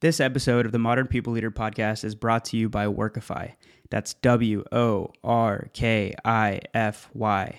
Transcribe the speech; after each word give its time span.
This 0.00 0.20
episode 0.20 0.64
of 0.64 0.70
the 0.70 0.78
Modern 0.78 1.08
People 1.08 1.32
Leader 1.32 1.50
podcast 1.50 2.04
is 2.04 2.14
brought 2.14 2.44
to 2.46 2.56
you 2.56 2.68
by 2.68 2.86
Workify. 2.86 3.54
That's 3.90 4.14
W 4.14 4.62
O 4.70 5.10
R 5.24 5.70
K 5.72 6.14
I 6.24 6.60
F 6.72 7.10
Y. 7.14 7.58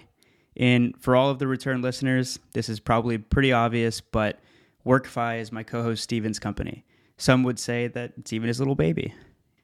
And 0.56 0.96
for 1.02 1.18
all 1.18 1.30
of 1.30 1.40
the 1.40 1.48
return 1.48 1.82
listeners, 1.82 2.40
this 2.54 2.70
is 2.70 2.80
probably 2.80 3.18
pretty 3.18 3.52
obvious, 3.52 4.00
but 4.00 4.40
Workify 4.86 5.42
is 5.42 5.52
my 5.52 5.64
co 5.64 5.84
host 5.84 6.02
Stephen's 6.02 6.40
company. 6.40 6.86
Some 7.18 7.44
would 7.44 7.60
say 7.60 7.88
that 7.90 8.14
it's 8.18 8.32
even 8.32 8.48
his 8.48 8.60
little 8.60 8.76
baby. 8.76 9.14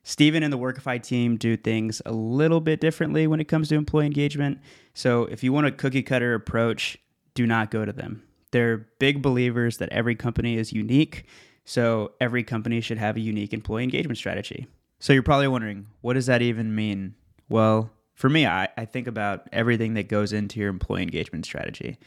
Stephen 0.04 0.44
and 0.44 0.52
the 0.52 0.60
Workify 0.60 1.02
team 1.02 1.38
do 1.38 1.56
things 1.56 2.02
a 2.06 2.12
little 2.12 2.60
bit 2.60 2.82
differently 2.82 3.26
when 3.26 3.40
it 3.40 3.48
comes 3.48 3.70
to 3.70 3.76
employee 3.76 4.06
engagement. 4.06 4.60
So 4.94 5.28
if 5.28 5.46
you 5.46 5.54
want 5.54 5.68
a 5.68 5.72
cookie 5.72 6.04
cutter 6.04 6.34
approach, 6.34 6.98
do 7.36 7.48
not 7.48 7.72
go 7.72 7.86
to 7.86 7.94
them. 7.94 8.24
They're 8.52 8.90
big 9.00 9.22
believers 9.22 9.78
that 9.78 9.94
every 9.94 10.16
company 10.16 10.58
is 10.58 10.74
unique 10.74 11.26
so 11.66 12.14
every 12.22 12.44
company 12.44 12.80
should 12.80 13.00
have 13.00 13.18
a 13.18 13.22
unique 13.22 13.54
employee 13.54 13.84
engagement 13.84 14.18
strategy. 14.18 14.68
So 15.00 15.14
you're 15.14 15.24
probably 15.24 15.48
wondering, 15.48 15.88
what 16.02 16.14
does 16.14 16.28
that 16.28 16.42
even 16.42 16.74
mean? 16.74 17.16
Well, 17.50 17.92
for 18.14 18.30
me, 18.30 18.46
I, 18.46 18.70
I 18.78 18.86
think 18.86 19.08
about 19.08 19.48
everything 19.52 19.96
that 19.96 20.08
goes 20.08 20.32
into 20.32 20.60
your 20.60 20.70
employee 20.70 21.04
engagement 21.04 21.46
strategy. 21.46 21.98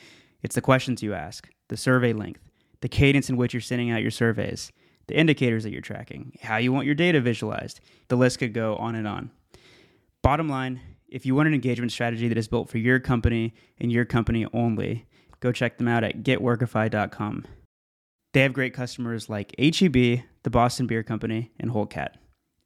It's 0.42 0.54
the 0.54 0.60
questions 0.60 1.02
you 1.02 1.12
ask, 1.12 1.48
the 1.68 1.76
survey 1.76 2.12
length, 2.12 2.48
the 2.80 2.88
cadence 2.88 3.28
in 3.28 3.36
which 3.36 3.52
you're 3.52 3.60
sending 3.60 3.90
out 3.90 4.00
your 4.00 4.10
surveys, 4.10 4.72
the 5.08 5.18
indicators 5.18 5.64
that 5.64 5.72
you're 5.72 5.80
tracking, 5.80 6.32
how 6.42 6.56
you 6.56 6.72
want 6.72 6.86
your 6.86 6.94
data 6.94 7.20
visualized. 7.20 7.80
The 8.08 8.16
list 8.16 8.38
could 8.38 8.54
go 8.54 8.76
on 8.76 8.94
and 8.94 9.06
on. 9.06 9.30
Bottom 10.22 10.48
line, 10.48 10.80
if 11.08 11.26
you 11.26 11.34
want 11.34 11.48
an 11.48 11.54
engagement 11.54 11.92
strategy 11.92 12.28
that 12.28 12.38
is 12.38 12.48
built 12.48 12.68
for 12.68 12.78
your 12.78 13.00
company 13.00 13.54
and 13.78 13.90
your 13.90 14.04
company 14.04 14.46
only, 14.52 15.06
go 15.40 15.52
check 15.52 15.78
them 15.78 15.88
out 15.88 16.04
at 16.04 16.22
getworkify.com. 16.22 17.44
They 18.34 18.42
have 18.42 18.52
great 18.52 18.74
customers 18.74 19.30
like 19.30 19.54
HEB, 19.58 20.20
the 20.42 20.50
Boston 20.50 20.86
Beer 20.86 21.02
Company, 21.02 21.50
and 21.58 21.70
Whole 21.70 21.86
Cat. 21.86 22.18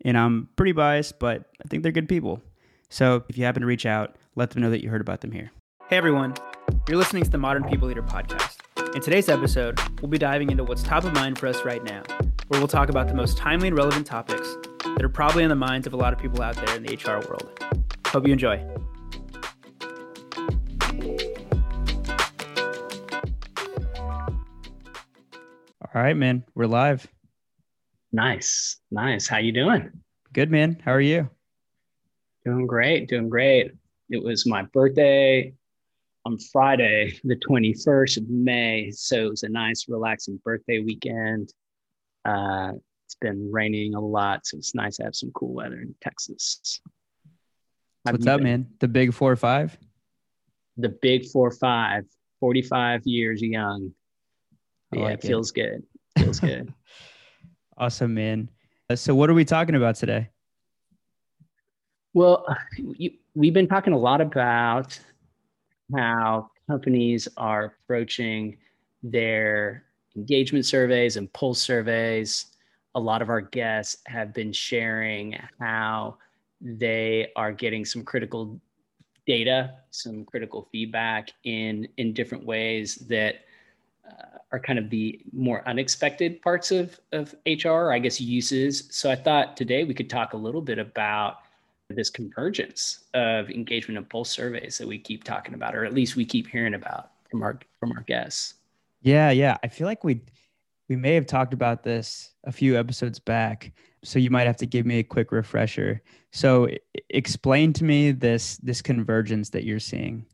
And 0.04 0.18
I'm 0.18 0.48
pretty 0.56 0.72
biased, 0.72 1.20
but 1.20 1.44
I 1.64 1.68
think 1.68 1.84
they're 1.84 1.92
good 1.92 2.08
people. 2.08 2.42
So 2.90 3.22
if 3.28 3.38
you 3.38 3.44
happen 3.44 3.60
to 3.60 3.66
reach 3.66 3.86
out, 3.86 4.16
let 4.34 4.50
them 4.50 4.62
know 4.62 4.70
that 4.70 4.82
you 4.82 4.90
heard 4.90 5.00
about 5.00 5.20
them 5.20 5.30
here. 5.30 5.52
Hey 5.88 5.96
everyone, 5.96 6.34
you're 6.88 6.98
listening 6.98 7.22
to 7.22 7.30
the 7.30 7.38
Modern 7.38 7.62
People 7.64 7.86
Leader 7.86 8.02
podcast. 8.02 8.56
In 8.94 9.00
today's 9.00 9.28
episode, 9.28 9.78
we'll 10.00 10.10
be 10.10 10.18
diving 10.18 10.50
into 10.50 10.64
what's 10.64 10.82
top 10.82 11.04
of 11.04 11.14
mind 11.14 11.38
for 11.38 11.46
us 11.46 11.64
right 11.64 11.82
now, 11.84 12.02
where 12.48 12.60
we'll 12.60 12.68
talk 12.68 12.88
about 12.88 13.06
the 13.06 13.14
most 13.14 13.38
timely 13.38 13.68
and 13.68 13.76
relevant 13.76 14.06
topics 14.06 14.56
that 14.84 15.02
are 15.02 15.08
probably 15.08 15.44
on 15.44 15.48
the 15.48 15.54
minds 15.54 15.86
of 15.86 15.92
a 15.92 15.96
lot 15.96 16.12
of 16.12 16.18
people 16.18 16.42
out 16.42 16.56
there 16.56 16.74
in 16.76 16.82
the 16.82 16.96
HR 16.96 17.26
world. 17.28 17.64
Hope 18.08 18.26
you 18.26 18.32
enjoy. 18.32 18.62
All 25.94 26.02
right, 26.02 26.16
man. 26.16 26.42
We're 26.54 26.64
live. 26.64 27.06
Nice. 28.12 28.78
Nice. 28.90 29.28
How 29.28 29.36
you 29.36 29.52
doing? 29.52 29.90
Good, 30.32 30.50
man. 30.50 30.80
How 30.82 30.92
are 30.92 31.02
you? 31.02 31.28
Doing 32.46 32.66
great. 32.66 33.10
Doing 33.10 33.28
great. 33.28 33.72
It 34.08 34.22
was 34.22 34.46
my 34.46 34.62
birthday 34.72 35.52
on 36.24 36.38
Friday, 36.50 37.20
the 37.24 37.36
21st 37.36 38.16
of 38.16 38.30
May. 38.30 38.90
So 38.90 39.26
it 39.26 39.28
was 39.28 39.42
a 39.42 39.50
nice, 39.50 39.84
relaxing 39.86 40.40
birthday 40.42 40.78
weekend. 40.78 41.52
Uh, 42.24 42.72
it's 43.04 43.16
been 43.20 43.52
raining 43.52 43.92
a 43.92 44.00
lot, 44.00 44.46
so 44.46 44.56
it's 44.56 44.74
nice 44.74 44.96
to 44.96 45.04
have 45.04 45.14
some 45.14 45.30
cool 45.32 45.52
weather 45.52 45.78
in 45.78 45.94
Texas. 46.00 46.80
What's 48.04 48.26
up, 48.26 48.38
been? 48.38 48.44
man? 48.44 48.66
The 48.80 48.88
big 48.88 49.12
four 49.12 49.30
or 49.30 49.36
five? 49.36 49.76
The 50.78 50.88
big 51.02 51.26
four 51.26 51.48
or 51.48 51.56
five, 51.56 52.04
45 52.40 53.02
years 53.04 53.42
young. 53.42 53.92
I 54.92 54.96
yeah, 54.96 55.02
like 55.04 55.14
it 55.14 55.22
feels 55.22 55.50
good. 55.50 55.82
Feels 56.18 56.40
good. 56.40 56.72
awesome, 57.78 58.14
man. 58.14 58.48
Uh, 58.90 58.96
so, 58.96 59.14
what 59.14 59.30
are 59.30 59.34
we 59.34 59.44
talking 59.44 59.74
about 59.74 59.96
today? 59.96 60.30
Well, 62.14 62.46
you, 62.76 63.12
we've 63.34 63.54
been 63.54 63.68
talking 63.68 63.94
a 63.94 63.98
lot 63.98 64.20
about 64.20 64.98
how 65.94 66.50
companies 66.68 67.26
are 67.36 67.64
approaching 67.64 68.58
their 69.02 69.84
engagement 70.14 70.66
surveys 70.66 71.16
and 71.16 71.32
pulse 71.32 71.60
surveys. 71.60 72.46
A 72.94 73.00
lot 73.00 73.22
of 73.22 73.30
our 73.30 73.40
guests 73.40 73.96
have 74.06 74.34
been 74.34 74.52
sharing 74.52 75.38
how 75.58 76.18
they 76.60 77.28
are 77.34 77.52
getting 77.52 77.84
some 77.84 78.04
critical 78.04 78.60
data, 79.26 79.74
some 79.90 80.24
critical 80.24 80.68
feedback 80.70 81.30
in 81.44 81.88
in 81.96 82.12
different 82.12 82.44
ways 82.44 82.96
that 83.08 83.36
uh, 84.08 84.38
are 84.50 84.60
kind 84.60 84.78
of 84.78 84.90
the 84.90 85.20
more 85.32 85.66
unexpected 85.66 86.42
parts 86.42 86.70
of, 86.70 86.98
of 87.12 87.34
HR, 87.46 87.92
I 87.92 87.98
guess 87.98 88.20
uses. 88.20 88.88
So 88.90 89.10
I 89.10 89.16
thought 89.16 89.56
today 89.56 89.84
we 89.84 89.94
could 89.94 90.10
talk 90.10 90.32
a 90.32 90.36
little 90.36 90.62
bit 90.62 90.78
about 90.78 91.38
this 91.88 92.10
convergence 92.10 93.04
of 93.14 93.50
engagement 93.50 93.98
and 93.98 94.08
pulse 94.08 94.30
surveys 94.30 94.78
that 94.78 94.86
we 94.86 94.98
keep 94.98 95.24
talking 95.24 95.54
about, 95.54 95.74
or 95.74 95.84
at 95.84 95.94
least 95.94 96.16
we 96.16 96.24
keep 96.24 96.46
hearing 96.48 96.74
about 96.74 97.10
from 97.30 97.42
our 97.42 97.58
from 97.80 97.92
our 97.92 98.02
guests. 98.02 98.54
Yeah, 99.02 99.30
yeah. 99.30 99.56
I 99.62 99.68
feel 99.68 99.86
like 99.86 100.04
we 100.04 100.20
we 100.88 100.96
may 100.96 101.14
have 101.14 101.26
talked 101.26 101.54
about 101.54 101.82
this 101.82 102.32
a 102.44 102.52
few 102.52 102.78
episodes 102.78 103.18
back. 103.18 103.72
So 104.04 104.18
you 104.18 104.30
might 104.30 104.46
have 104.46 104.56
to 104.58 104.66
give 104.66 104.84
me 104.84 104.98
a 104.98 105.04
quick 105.04 105.30
refresher. 105.32 106.02
So 106.32 106.68
explain 107.08 107.72
to 107.74 107.84
me 107.84 108.12
this 108.12 108.56
this 108.58 108.82
convergence 108.82 109.50
that 109.50 109.64
you're 109.64 109.80
seeing. 109.80 110.26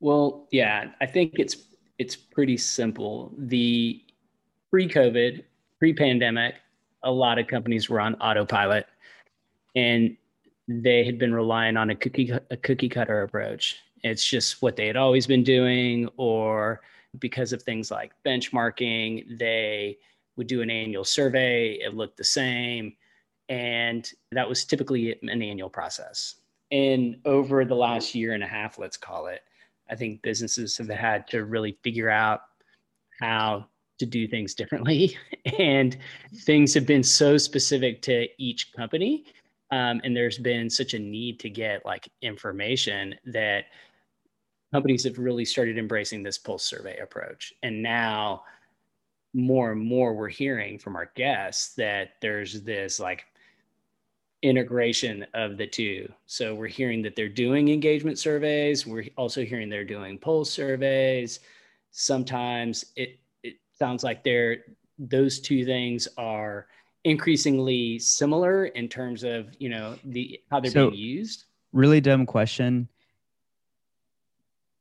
Well, 0.00 0.46
yeah, 0.52 0.92
I 1.00 1.06
think 1.06 1.34
it's 1.38 1.56
it's 1.98 2.16
pretty 2.16 2.56
simple. 2.56 3.32
The 3.38 4.02
pre-COVID, 4.70 5.44
pre-pandemic, 5.78 6.54
a 7.02 7.10
lot 7.10 7.38
of 7.38 7.46
companies 7.46 7.88
were 7.88 8.00
on 8.00 8.14
autopilot, 8.16 8.86
and 9.74 10.16
they 10.68 11.04
had 11.04 11.18
been 11.18 11.32
relying 11.32 11.76
on 11.76 11.90
a 11.90 11.94
cookie 11.94 12.32
a 12.50 12.56
cookie 12.56 12.88
cutter 12.88 13.22
approach. 13.22 13.76
It's 14.02 14.24
just 14.24 14.62
what 14.62 14.76
they 14.76 14.86
had 14.86 14.96
always 14.96 15.26
been 15.26 15.44
doing, 15.44 16.08
or 16.16 16.80
because 17.18 17.52
of 17.52 17.62
things 17.62 17.90
like 17.90 18.12
benchmarking, 18.24 19.38
they 19.38 19.98
would 20.36 20.48
do 20.48 20.60
an 20.62 20.70
annual 20.70 21.04
survey. 21.04 21.74
It 21.74 21.94
looked 21.94 22.16
the 22.16 22.24
same, 22.24 22.94
and 23.48 24.10
that 24.32 24.48
was 24.48 24.64
typically 24.64 25.16
an 25.22 25.42
annual 25.42 25.70
process. 25.70 26.36
And 26.72 27.18
over 27.24 27.64
the 27.64 27.76
last 27.76 28.14
year 28.14 28.34
and 28.34 28.42
a 28.42 28.48
half, 28.48 28.78
let's 28.78 28.96
call 28.96 29.28
it, 29.28 29.42
I 29.90 29.96
think 29.96 30.22
businesses 30.22 30.76
have 30.78 30.88
had 30.88 31.26
to 31.28 31.44
really 31.44 31.78
figure 31.82 32.10
out 32.10 32.40
how 33.20 33.66
to 33.98 34.06
do 34.06 34.28
things 34.28 34.54
differently. 34.54 35.16
and 35.58 35.96
things 36.44 36.74
have 36.74 36.86
been 36.86 37.02
so 37.02 37.38
specific 37.38 38.02
to 38.02 38.26
each 38.38 38.72
company. 38.72 39.24
Um, 39.70 40.00
and 40.04 40.16
there's 40.16 40.38
been 40.38 40.70
such 40.70 40.94
a 40.94 40.98
need 40.98 41.40
to 41.40 41.50
get 41.50 41.84
like 41.84 42.08
information 42.22 43.14
that 43.26 43.64
companies 44.72 45.04
have 45.04 45.18
really 45.18 45.44
started 45.44 45.78
embracing 45.78 46.22
this 46.22 46.38
pulse 46.38 46.64
survey 46.64 46.98
approach. 46.98 47.52
And 47.62 47.82
now 47.82 48.44
more 49.32 49.72
and 49.72 49.80
more 49.80 50.14
we're 50.14 50.28
hearing 50.28 50.78
from 50.78 50.96
our 50.96 51.10
guests 51.14 51.74
that 51.74 52.12
there's 52.22 52.62
this 52.62 53.00
like 53.00 53.26
integration 54.42 55.26
of 55.34 55.56
the 55.56 55.66
two. 55.66 56.10
So 56.26 56.54
we're 56.54 56.66
hearing 56.66 57.02
that 57.02 57.16
they're 57.16 57.28
doing 57.28 57.68
engagement 57.68 58.18
surveys. 58.18 58.86
We're 58.86 59.06
also 59.16 59.44
hearing 59.44 59.68
they're 59.68 59.84
doing 59.84 60.18
pulse 60.18 60.50
surveys. 60.50 61.40
Sometimes 61.90 62.86
it 62.96 63.18
it 63.42 63.56
sounds 63.78 64.04
like 64.04 64.22
they're 64.22 64.58
those 64.98 65.40
two 65.40 65.64
things 65.64 66.08
are 66.16 66.66
increasingly 67.04 67.98
similar 67.98 68.66
in 68.66 68.88
terms 68.88 69.22
of 69.22 69.48
you 69.58 69.68
know 69.68 69.96
the 70.04 70.40
how 70.50 70.60
they're 70.60 70.70
so, 70.70 70.90
being 70.90 71.00
used. 71.00 71.44
Really 71.72 72.00
dumb 72.00 72.26
question. 72.26 72.88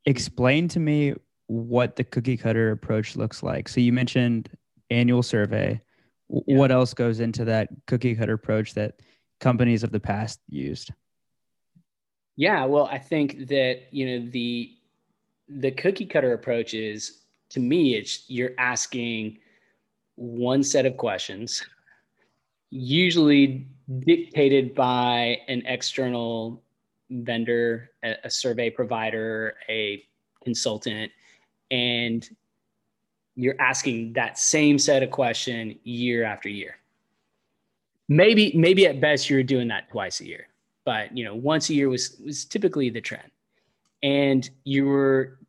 Explain 0.05 0.67
to 0.69 0.79
me 0.79 1.13
what 1.47 1.95
the 1.95 2.03
cookie 2.03 2.37
cutter 2.37 2.71
approach 2.71 3.15
looks 3.15 3.43
like. 3.43 3.67
So 3.67 3.79
you 3.79 3.93
mentioned 3.93 4.49
annual 4.89 5.23
survey. 5.23 5.81
Yeah. 6.29 6.57
What 6.57 6.71
else 6.71 6.93
goes 6.93 7.19
into 7.19 7.45
that 7.45 7.69
cookie 7.87 8.15
cutter 8.15 8.33
approach 8.33 8.73
that 8.73 8.99
companies 9.39 9.83
of 9.83 9.91
the 9.91 9.99
past 9.99 10.39
used? 10.49 10.91
Yeah, 12.35 12.65
well, 12.65 12.85
I 12.85 12.97
think 12.97 13.47
that 13.47 13.83
you 13.91 14.05
know 14.19 14.29
the 14.29 14.71
the 15.47 15.71
cookie 15.71 16.05
cutter 16.05 16.33
approach 16.33 16.73
is 16.73 17.21
to 17.49 17.59
me 17.59 17.95
it's 17.95 18.25
you're 18.27 18.53
asking 18.57 19.37
one 20.15 20.63
set 20.63 20.85
of 20.85 20.97
questions 20.97 21.63
usually 22.69 23.67
dictated 23.99 24.73
by 24.73 25.39
an 25.47 25.61
external 25.65 26.63
vendor 27.09 27.91
a, 28.03 28.15
a 28.23 28.29
survey 28.29 28.69
provider 28.69 29.55
a 29.69 30.03
consultant 30.43 31.11
and 31.69 32.29
you're 33.35 33.59
asking 33.59 34.13
that 34.13 34.37
same 34.37 34.79
set 34.79 35.03
of 35.03 35.11
question 35.11 35.77
year 35.83 36.23
after 36.23 36.49
year 36.49 36.75
maybe 38.07 38.53
maybe 38.55 38.85
at 38.85 39.01
best 39.01 39.29
you're 39.29 39.43
doing 39.43 39.67
that 39.67 39.89
twice 39.89 40.19
a 40.21 40.25
year 40.25 40.47
but 40.85 41.15
you 41.17 41.23
know 41.23 41.35
once 41.35 41.69
a 41.69 41.73
year 41.73 41.89
was 41.89 42.17
was 42.23 42.45
typically 42.45 42.89
the 42.89 43.01
trend 43.01 43.31
and 44.03 44.49
you 44.63 44.85
were 44.85 45.39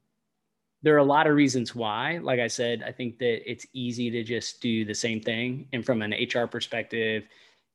there 0.87 0.95
are 0.95 0.99
a 0.99 1.05
lot 1.05 1.27
of 1.27 1.35
reasons 1.35 1.75
why. 1.75 2.19
Like 2.19 2.39
I 2.39 2.47
said, 2.47 2.85
I 2.87 2.93
think 2.93 3.19
that 3.19 3.51
it's 3.51 3.67
easy 3.73 4.09
to 4.09 4.23
just 4.23 4.61
do 4.61 4.85
the 4.85 4.95
same 4.95 5.21
thing. 5.21 5.67
And 5.73 5.85
from 5.85 6.01
an 6.01 6.13
HR 6.13 6.47
perspective, 6.47 7.27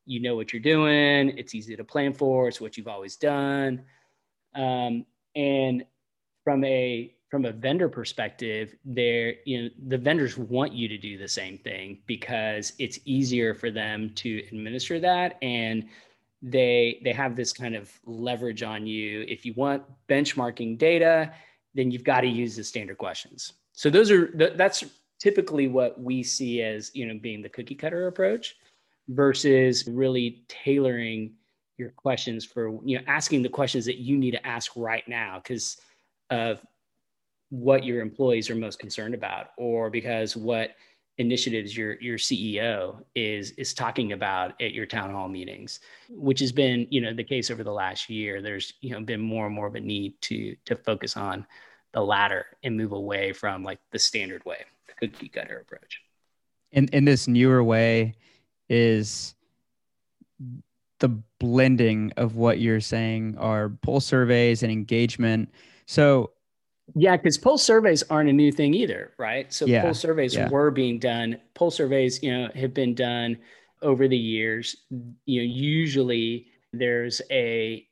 you 0.06 0.22
know 0.22 0.38
what 0.38 0.54
you're 0.54 0.62
doing. 0.62 1.38
It's 1.38 1.54
easy 1.54 1.76
to 1.76 1.84
plan 1.84 2.14
for. 2.14 2.48
It's 2.48 2.62
what 2.62 2.78
you've 2.78 2.88
always 2.88 3.18
done. 3.18 3.84
Um, 4.56 5.06
and 5.36 5.84
from 6.46 6.64
a 6.64 7.14
from 7.32 7.46
a 7.46 7.52
vendor 7.52 7.88
perspective, 7.88 8.76
there 8.84 9.36
you 9.46 9.64
know 9.64 9.70
the 9.88 9.98
vendors 9.98 10.38
want 10.38 10.74
you 10.74 10.90
to 10.90 10.98
do 10.98 11.18
the 11.18 11.28
same 11.28 11.58
thing 11.58 12.00
because 12.06 12.74
it's 12.78 13.00
easier 13.06 13.56
for 13.56 13.72
them 13.72 14.12
to 14.16 14.44
administer 14.52 15.00
that 15.00 15.38
and 15.42 15.86
they 16.42 17.00
they 17.04 17.14
have 17.14 17.36
this 17.36 17.54
kind 17.54 17.76
of 17.76 17.90
leverage 18.06 18.64
on 18.64 18.86
you. 18.86 19.26
If 19.30 19.46
you 19.46 19.54
want 19.56 19.84
benchmarking 20.10 20.78
data, 20.78 21.34
then 21.74 21.90
you've 21.90 22.04
got 22.04 22.22
to 22.22 22.28
use 22.28 22.58
the 22.58 22.64
standard 22.66 22.98
questions. 22.98 23.54
So 23.72 23.90
those 23.90 24.12
are 24.12 24.32
that's 24.56 24.84
typically 25.18 25.68
what 25.68 26.02
we 26.02 26.24
see 26.24 26.62
as 26.62 26.92
you 26.94 27.08
know 27.08 27.18
being 27.18 27.42
the 27.42 27.50
cookie 27.50 27.76
cutter 27.76 28.08
approach 28.08 28.56
versus 29.08 29.88
really 29.88 30.44
tailoring 30.50 31.34
your 31.78 31.92
questions 31.92 32.44
for 32.44 32.78
you 32.84 32.98
know 32.98 33.04
asking 33.08 33.42
the 33.42 33.50
questions 33.50 33.86
that 33.86 34.00
you 34.00 34.18
need 34.18 34.32
to 34.32 34.46
ask 34.46 34.74
right 34.76 35.08
now 35.08 35.40
because 35.42 35.78
of 36.30 36.62
what 37.52 37.84
your 37.84 38.02
employees 38.02 38.50
are 38.50 38.56
most 38.56 38.80
concerned 38.80 39.14
about 39.14 39.50
or 39.58 39.90
because 39.90 40.36
what 40.36 40.72
initiatives 41.18 41.76
your 41.76 42.00
your 42.00 42.18
CEO 42.18 43.04
is 43.14 43.52
is 43.52 43.74
talking 43.74 44.14
about 44.14 44.60
at 44.62 44.74
your 44.74 44.86
town 44.86 45.12
hall 45.12 45.28
meetings 45.28 45.82
which 46.10 46.40
has 46.40 46.52
been 46.52 46.88
you 46.90 47.02
know 47.02 47.14
the 47.14 47.24
case 47.24 47.52
over 47.52 47.64
the 47.64 47.72
last 47.72 48.10
year. 48.10 48.42
There's 48.42 48.74
you 48.80 48.92
know 48.92 49.02
been 49.02 49.20
more 49.20 49.46
and 49.46 49.54
more 49.54 49.68
of 49.68 49.76
a 49.76 49.82
need 49.82 50.20
to 50.22 50.56
to 50.66 50.76
focus 50.76 51.18
on 51.18 51.46
the 51.92 52.02
latter 52.02 52.46
and 52.64 52.78
move 52.78 52.94
away 52.94 53.34
from 53.34 53.64
like 53.64 53.80
the 53.92 54.00
standard 54.00 54.44
way 54.46 54.60
the 54.88 55.08
cookie 55.08 55.28
cutter 55.28 55.60
approach. 55.60 56.02
In 56.72 56.88
in 56.88 57.04
this 57.04 57.28
newer 57.28 57.64
way 57.64 58.16
is 58.70 59.36
the 61.00 61.10
blending 61.40 62.14
of 62.16 62.36
what 62.36 62.60
you're 62.60 62.80
saying 62.80 63.36
are 63.38 63.70
pulse 63.82 64.06
surveys 64.06 64.64
and 64.64 64.72
engagement. 64.72 65.52
So 65.88 66.32
yeah, 66.96 67.16
because 67.16 67.38
pulse 67.38 67.64
surveys 67.64 68.04
aren't 68.04 68.30
a 68.30 68.34
new 68.34 68.52
thing 68.52 68.74
either, 68.74 69.14
right? 69.18 69.52
So 69.52 69.66
yeah, 69.66 69.82
pulse 69.82 70.00
surveys 70.00 70.36
yeah. 70.36 70.50
were 70.50 70.72
being 70.72 71.00
done. 71.00 71.40
Pulse 71.54 71.76
surveys, 71.76 72.22
you 72.22 72.32
know, 72.32 72.50
have 72.56 72.74
been 72.74 72.96
done 72.96 73.38
over 73.82 74.08
the 74.08 74.18
years. 74.18 74.76
You 75.26 75.42
know, 75.42 75.48
usually 75.48 76.48
there's 76.74 77.22
a 77.32 77.88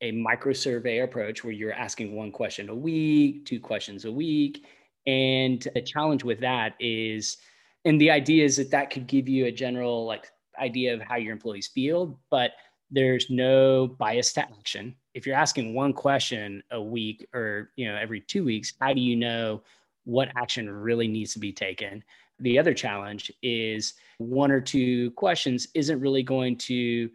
a 0.00 0.12
micro 0.12 0.52
survey 0.52 0.98
approach 0.98 1.44
where 1.44 1.52
you're 1.52 1.72
asking 1.72 2.14
one 2.14 2.32
question 2.32 2.68
a 2.68 2.74
week, 2.74 3.46
two 3.46 3.60
questions 3.60 4.04
a 4.04 4.12
week, 4.12 4.64
and 5.06 5.66
the 5.74 5.82
challenge 5.82 6.24
with 6.24 6.40
that 6.40 6.74
is, 6.80 7.38
and 7.84 8.00
the 8.00 8.10
idea 8.10 8.44
is 8.44 8.56
that 8.56 8.70
that 8.70 8.90
could 8.90 9.06
give 9.06 9.28
you 9.28 9.46
a 9.46 9.52
general 9.52 10.04
like 10.04 10.30
idea 10.60 10.92
of 10.92 11.00
how 11.00 11.16
your 11.16 11.32
employees 11.32 11.68
feel, 11.68 12.20
but 12.30 12.52
there's 12.92 13.28
no 13.30 13.88
bias 13.88 14.32
to 14.34 14.42
action. 14.42 14.94
If 15.14 15.26
you're 15.26 15.36
asking 15.36 15.74
one 15.74 15.92
question 15.92 16.62
a 16.70 16.80
week 16.80 17.26
or 17.34 17.70
you 17.76 17.88
know 17.88 17.96
every 17.96 18.20
two 18.20 18.44
weeks 18.44 18.74
how 18.80 18.92
do 18.92 19.00
you 19.00 19.16
know 19.16 19.62
what 20.04 20.30
action 20.36 20.70
really 20.70 21.08
needs 21.08 21.32
to 21.32 21.38
be 21.38 21.52
taken? 21.52 22.04
The 22.38 22.58
other 22.58 22.74
challenge 22.74 23.32
is 23.42 23.94
one 24.18 24.50
or 24.50 24.60
two 24.60 25.10
questions 25.12 25.68
isn't 25.74 26.00
really 26.00 26.22
going 26.22 26.56
to 26.58 27.10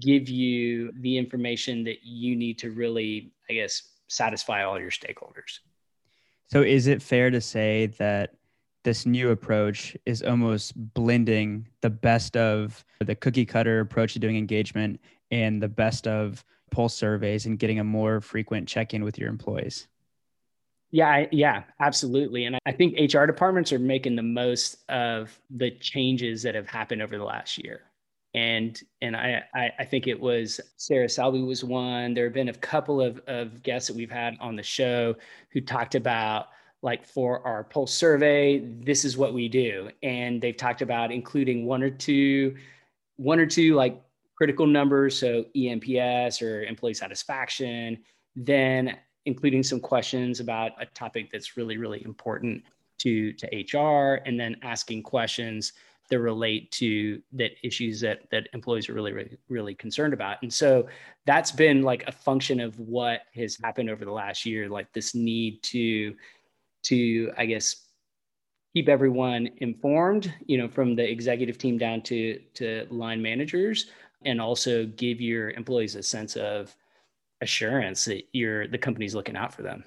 give 0.00 0.28
you 0.28 0.92
the 1.00 1.16
information 1.16 1.84
that 1.84 2.02
you 2.02 2.34
need 2.34 2.58
to 2.58 2.72
really 2.72 3.30
i 3.48 3.52
guess 3.52 3.82
satisfy 4.08 4.64
all 4.64 4.78
your 4.78 4.90
stakeholders. 4.90 5.60
So 6.50 6.62
is 6.62 6.86
it 6.86 7.02
fair 7.02 7.30
to 7.30 7.40
say 7.40 7.86
that 7.98 8.34
this 8.84 9.04
new 9.04 9.30
approach 9.30 9.96
is 10.06 10.22
almost 10.22 10.72
blending 10.94 11.66
the 11.80 11.90
best 11.90 12.36
of 12.36 12.84
the 13.00 13.16
cookie 13.16 13.44
cutter 13.44 13.80
approach 13.80 14.12
to 14.12 14.20
doing 14.20 14.36
engagement 14.36 15.00
and 15.30 15.62
the 15.62 15.68
best 15.68 16.06
of 16.06 16.44
pulse 16.70 16.94
surveys 16.94 17.46
and 17.46 17.58
getting 17.58 17.78
a 17.78 17.84
more 17.84 18.20
frequent 18.20 18.68
check-in 18.68 19.04
with 19.04 19.18
your 19.18 19.28
employees? 19.28 19.86
Yeah 20.90 21.26
yeah 21.32 21.64
absolutely. 21.80 22.44
And 22.44 22.58
i 22.66 22.72
think 22.72 22.96
hr 23.12 23.26
departments 23.26 23.72
are 23.72 23.78
making 23.78 24.16
the 24.16 24.22
most 24.22 24.88
of 24.88 25.38
the 25.50 25.70
changes 25.72 26.42
that 26.42 26.54
have 26.54 26.66
happened 26.66 27.02
over 27.02 27.18
the 27.18 27.24
last 27.24 27.62
year. 27.62 27.82
And 28.34 28.80
and 29.00 29.16
I, 29.16 29.42
I, 29.54 29.70
I 29.78 29.84
think 29.84 30.06
it 30.06 30.20
was 30.20 30.60
Sarah 30.76 31.08
Salvi 31.08 31.40
was 31.40 31.64
one. 31.64 32.12
There 32.14 32.24
have 32.24 32.34
been 32.34 32.50
a 32.50 32.54
couple 32.54 33.00
of, 33.00 33.20
of 33.26 33.62
guests 33.62 33.88
that 33.88 33.96
we've 33.96 34.10
had 34.10 34.36
on 34.40 34.56
the 34.56 34.62
show 34.62 35.16
who 35.50 35.60
talked 35.60 35.94
about 35.94 36.48
like 36.82 37.04
for 37.04 37.44
our 37.46 37.64
pulse 37.64 37.92
survey, 37.92 38.58
this 38.58 39.04
is 39.04 39.16
what 39.16 39.32
we 39.32 39.48
do, 39.48 39.90
and 40.02 40.40
they've 40.40 40.56
talked 40.56 40.82
about 40.82 41.10
including 41.10 41.66
one 41.66 41.82
or 41.82 41.90
two, 41.90 42.56
one 43.16 43.40
or 43.40 43.46
two 43.46 43.74
like 43.74 44.00
critical 44.36 44.66
numbers, 44.66 45.18
so 45.18 45.44
eNPS 45.56 46.42
or 46.42 46.62
employee 46.64 46.94
satisfaction, 46.94 47.98
then 48.34 48.96
including 49.24 49.62
some 49.62 49.80
questions 49.80 50.40
about 50.40 50.72
a 50.80 50.86
topic 50.86 51.30
that's 51.32 51.56
really, 51.56 51.78
really 51.78 52.04
important 52.04 52.62
to, 52.98 53.32
to 53.32 53.46
HR, 53.78 54.22
and 54.26 54.38
then 54.38 54.56
asking 54.62 55.02
questions 55.02 55.72
that 56.08 56.20
relate 56.20 56.70
to 56.70 57.20
that 57.32 57.50
issues 57.64 58.00
that 58.00 58.30
that 58.30 58.48
employees 58.52 58.88
are 58.88 58.94
really, 58.94 59.12
really, 59.12 59.36
really 59.48 59.74
concerned 59.74 60.14
about. 60.14 60.40
And 60.42 60.52
so 60.52 60.86
that's 61.24 61.50
been 61.50 61.82
like 61.82 62.04
a 62.06 62.12
function 62.12 62.60
of 62.60 62.78
what 62.78 63.22
has 63.34 63.58
happened 63.62 63.90
over 63.90 64.04
the 64.04 64.12
last 64.12 64.46
year, 64.46 64.68
like 64.68 64.92
this 64.92 65.14
need 65.14 65.62
to 65.64 66.14
to, 66.84 67.32
I 67.36 67.46
guess, 67.46 67.88
keep 68.72 68.88
everyone 68.88 69.48
informed, 69.56 70.32
you 70.46 70.58
know, 70.58 70.68
from 70.68 70.94
the 70.94 71.10
executive 71.10 71.58
team 71.58 71.76
down 71.76 72.02
to 72.02 72.38
to 72.54 72.86
line 72.90 73.20
managers 73.20 73.86
and 74.26 74.40
also 74.40 74.84
give 74.84 75.20
your 75.20 75.50
employees 75.50 75.94
a 75.94 76.02
sense 76.02 76.36
of 76.36 76.76
assurance 77.40 78.04
that 78.06 78.24
you're 78.32 78.66
the 78.66 78.78
company's 78.78 79.14
looking 79.14 79.36
out 79.36 79.54
for 79.54 79.62
them. 79.62 79.84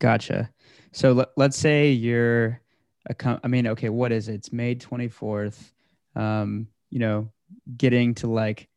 Gotcha. 0.00 0.50
So 0.92 1.12
let, 1.12 1.28
let's 1.36 1.56
say 1.56 1.90
you're 1.90 2.60
a 3.08 3.14
com- 3.14 3.40
I 3.44 3.48
mean, 3.48 3.66
okay, 3.68 3.90
what 3.90 4.10
is 4.10 4.28
it? 4.28 4.34
It's 4.34 4.52
May 4.52 4.74
24th. 4.74 5.72
Um, 6.14 6.68
you 6.90 6.98
know, 6.98 7.30
getting 7.76 8.14
to 8.16 8.26
like 8.26 8.68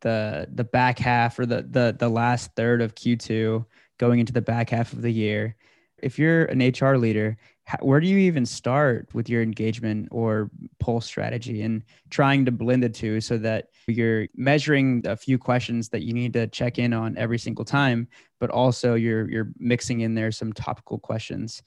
the 0.00 0.48
the 0.52 0.64
back 0.64 0.98
half 0.98 1.38
or 1.38 1.46
the 1.46 1.62
the 1.62 1.96
the 1.98 2.08
last 2.08 2.50
third 2.56 2.82
of 2.82 2.94
Q2, 2.94 3.64
going 3.98 4.20
into 4.20 4.32
the 4.32 4.42
back 4.42 4.70
half 4.70 4.92
of 4.92 5.02
the 5.02 5.12
year. 5.12 5.56
If 5.98 6.18
you're 6.18 6.46
an 6.46 6.58
HR 6.58 6.96
leader, 6.96 7.38
where 7.80 8.00
do 8.00 8.08
you 8.08 8.18
even 8.18 8.44
start 8.44 9.08
with 9.14 9.28
your 9.28 9.42
engagement 9.42 10.08
or 10.10 10.50
poll 10.80 11.00
strategy 11.00 11.62
and 11.62 11.82
trying 12.10 12.44
to 12.44 12.50
blend 12.50 12.82
the 12.82 12.88
two 12.88 13.20
so 13.20 13.38
that 13.38 13.68
you're 13.86 14.26
measuring 14.34 15.02
a 15.06 15.16
few 15.16 15.38
questions 15.38 15.88
that 15.88 16.02
you 16.02 16.12
need 16.12 16.32
to 16.32 16.46
check 16.48 16.78
in 16.78 16.92
on 16.92 17.16
every 17.16 17.38
single 17.38 17.64
time 17.64 18.08
but 18.40 18.50
also 18.50 18.94
you're 18.94 19.30
you're 19.30 19.52
mixing 19.56 20.00
in 20.00 20.16
there 20.16 20.32
some 20.32 20.52
topical 20.52 20.98
questions? 20.98 21.62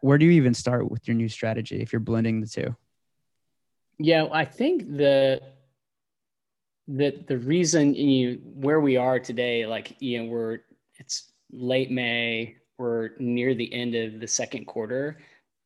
Where 0.00 0.16
do 0.16 0.26
you 0.26 0.30
even 0.30 0.54
start 0.54 0.88
with 0.88 1.08
your 1.08 1.16
new 1.16 1.28
strategy 1.28 1.82
if 1.82 1.92
you're 1.92 1.98
blending 1.98 2.40
the 2.40 2.46
two? 2.46 2.76
Yeah 3.98 4.28
i 4.32 4.44
think 4.44 4.96
the 4.96 5.42
the 6.86 7.24
the 7.28 7.38
reason 7.38 7.94
you 7.94 8.40
where 8.44 8.80
we 8.80 8.96
are 8.96 9.20
today 9.20 9.66
like 9.66 9.96
you 10.00 10.18
know 10.18 10.30
we're 10.30 10.60
it's 10.96 11.32
late 11.52 11.90
may 11.90 12.56
we're 12.78 13.10
near 13.18 13.54
the 13.54 13.72
end 13.72 13.94
of 13.94 14.20
the 14.20 14.26
second 14.26 14.64
quarter 14.66 15.18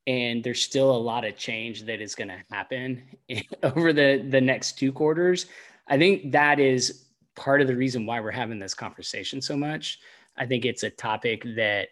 and 0.07 0.45
there's 0.45 0.63
still 0.63 0.91
a 0.91 0.97
lot 0.97 1.25
of 1.25 1.37
change 1.37 1.83
that 1.85 2.01
is 2.01 2.15
going 2.15 2.29
to 2.29 2.43
happen 2.51 3.03
over 3.63 3.93
the 3.93 4.27
the 4.31 4.41
next 4.41 4.79
two 4.79 4.93
quarters. 4.93 5.47
I 5.89 5.99
think 5.99 6.33
that 6.33 6.61
is 6.61 7.05
part 7.37 7.61
of 7.61 7.67
the 7.67 7.77
reason 7.77 8.07
why 8.07 8.21
we're 8.21 8.31
having 8.31 8.59
this 8.59 8.75
conversation 8.75 9.41
so 9.41 9.57
much. 9.57 9.99
I 10.37 10.47
think 10.47 10.65
it's 10.65 10.83
a 10.83 10.91
topic 10.91 11.45
that 11.57 11.89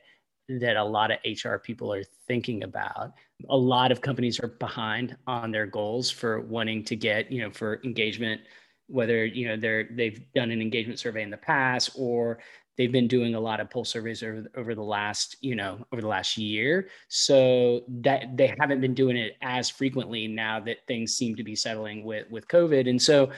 that 0.48 0.76
a 0.76 0.84
lot 0.84 1.10
of 1.10 1.18
hr 1.44 1.56
people 1.56 1.92
are 1.92 2.04
thinking 2.26 2.64
about. 2.64 3.12
A 3.48 3.56
lot 3.56 3.90
of 3.90 4.00
companies 4.00 4.38
are 4.40 4.48
behind 4.48 5.16
on 5.26 5.50
their 5.50 5.66
goals 5.66 6.10
for 6.10 6.40
wanting 6.40 6.84
to 6.84 6.96
get 6.96 7.30
you 7.30 7.42
know 7.42 7.50
for 7.50 7.80
engagement 7.84 8.40
whether 8.88 9.24
you 9.24 9.48
know 9.48 9.56
they're 9.56 9.88
they've 9.92 10.22
done 10.34 10.50
an 10.50 10.60
engagement 10.60 10.98
survey 10.98 11.22
in 11.22 11.30
the 11.30 11.36
past 11.36 11.90
or 11.94 12.38
they've 12.82 12.90
been 12.90 13.06
doing 13.06 13.36
a 13.36 13.40
lot 13.40 13.60
of 13.60 13.70
pulse 13.70 13.90
surveys 13.90 14.24
over, 14.24 14.44
over 14.56 14.74
the 14.74 14.82
last 14.82 15.36
you 15.40 15.54
know 15.54 15.78
over 15.92 16.02
the 16.02 16.08
last 16.08 16.36
year. 16.36 16.88
So 17.06 17.82
that 18.00 18.36
they 18.36 18.52
haven't 18.58 18.80
been 18.80 18.94
doing 18.94 19.16
it 19.16 19.36
as 19.40 19.70
frequently 19.70 20.26
now 20.26 20.58
that 20.60 20.78
things 20.88 21.14
seem 21.14 21.36
to 21.36 21.44
be 21.44 21.54
settling 21.54 22.02
with 22.02 22.28
with 22.28 22.48
covid. 22.48 22.90
And 22.90 23.00
so 23.00 23.30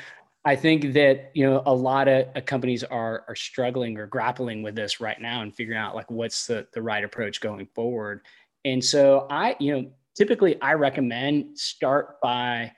i 0.46 0.54
think 0.54 0.92
that 0.92 1.30
you 1.34 1.44
know 1.44 1.62
a 1.66 1.74
lot 1.74 2.06
of 2.08 2.26
uh, 2.34 2.40
companies 2.40 2.84
are 2.84 3.24
are 3.28 3.36
struggling 3.36 3.98
or 3.98 4.06
grappling 4.06 4.62
with 4.62 4.74
this 4.74 5.00
right 5.00 5.20
now 5.20 5.40
and 5.42 5.54
figuring 5.54 5.78
out 5.78 5.94
like 5.94 6.10
what's 6.10 6.46
the 6.46 6.66
the 6.72 6.82
right 6.82 7.04
approach 7.04 7.40
going 7.40 7.66
forward. 7.74 8.22
And 8.64 8.82
so 8.82 9.26
i 9.28 9.56
you 9.60 9.72
know 9.72 9.90
typically 10.16 10.60
i 10.62 10.72
recommend 10.72 11.58
start 11.58 12.18
by 12.22 12.72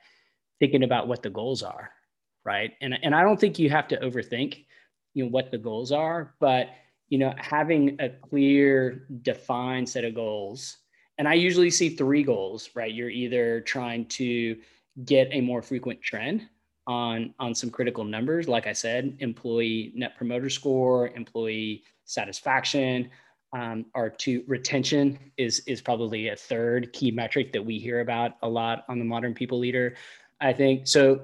thinking 0.59 0.83
about 0.83 1.07
what 1.07 1.21
the 1.21 1.29
goals 1.29 1.63
are 1.63 1.91
right? 2.45 2.71
And 2.79 2.97
and 3.03 3.13
i 3.13 3.23
don't 3.23 3.39
think 3.39 3.59
you 3.59 3.69
have 3.69 3.89
to 3.89 3.97
overthink 3.97 4.66
you 5.17 5.23
know 5.23 5.29
what 5.29 5.51
the 5.51 5.57
goals 5.57 5.91
are 5.91 6.33
but 6.39 6.69
you 7.09 7.17
know 7.17 7.33
having 7.37 7.95
a 7.99 8.09
clear 8.09 9.07
defined 9.23 9.87
set 9.87 10.05
of 10.05 10.13
goals 10.13 10.77
and 11.17 11.27
I 11.27 11.33
usually 11.33 11.71
see 11.71 11.89
three 11.89 12.23
goals, 12.23 12.69
right? 12.75 12.93
You're 12.93 13.09
either 13.09 13.61
trying 13.61 14.05
to 14.05 14.57
get 15.05 15.27
a 15.31 15.41
more 15.41 15.61
frequent 15.61 16.01
trend 16.01 16.47
on 16.85 17.33
on 17.39 17.53
some 17.53 17.69
critical 17.69 18.03
numbers, 18.03 18.47
like 18.47 18.67
I 18.67 18.73
said, 18.73 19.17
employee 19.19 19.91
net 19.95 20.15
promoter 20.15 20.49
score, 20.49 21.09
employee 21.09 21.83
satisfaction, 22.05 23.09
um, 23.53 23.85
our 23.95 24.09
two 24.09 24.43
retention 24.47 25.17
is 25.37 25.59
is 25.67 25.81
probably 25.81 26.29
a 26.29 26.35
third 26.35 26.93
key 26.93 27.11
metric 27.11 27.51
that 27.53 27.65
we 27.65 27.79
hear 27.79 28.01
about 28.01 28.37
a 28.43 28.47
lot 28.49 28.85
on 28.87 28.99
the 28.99 29.05
modern 29.05 29.33
people 29.33 29.59
leader. 29.59 29.95
I 30.39 30.53
think 30.53 30.87
so. 30.87 31.21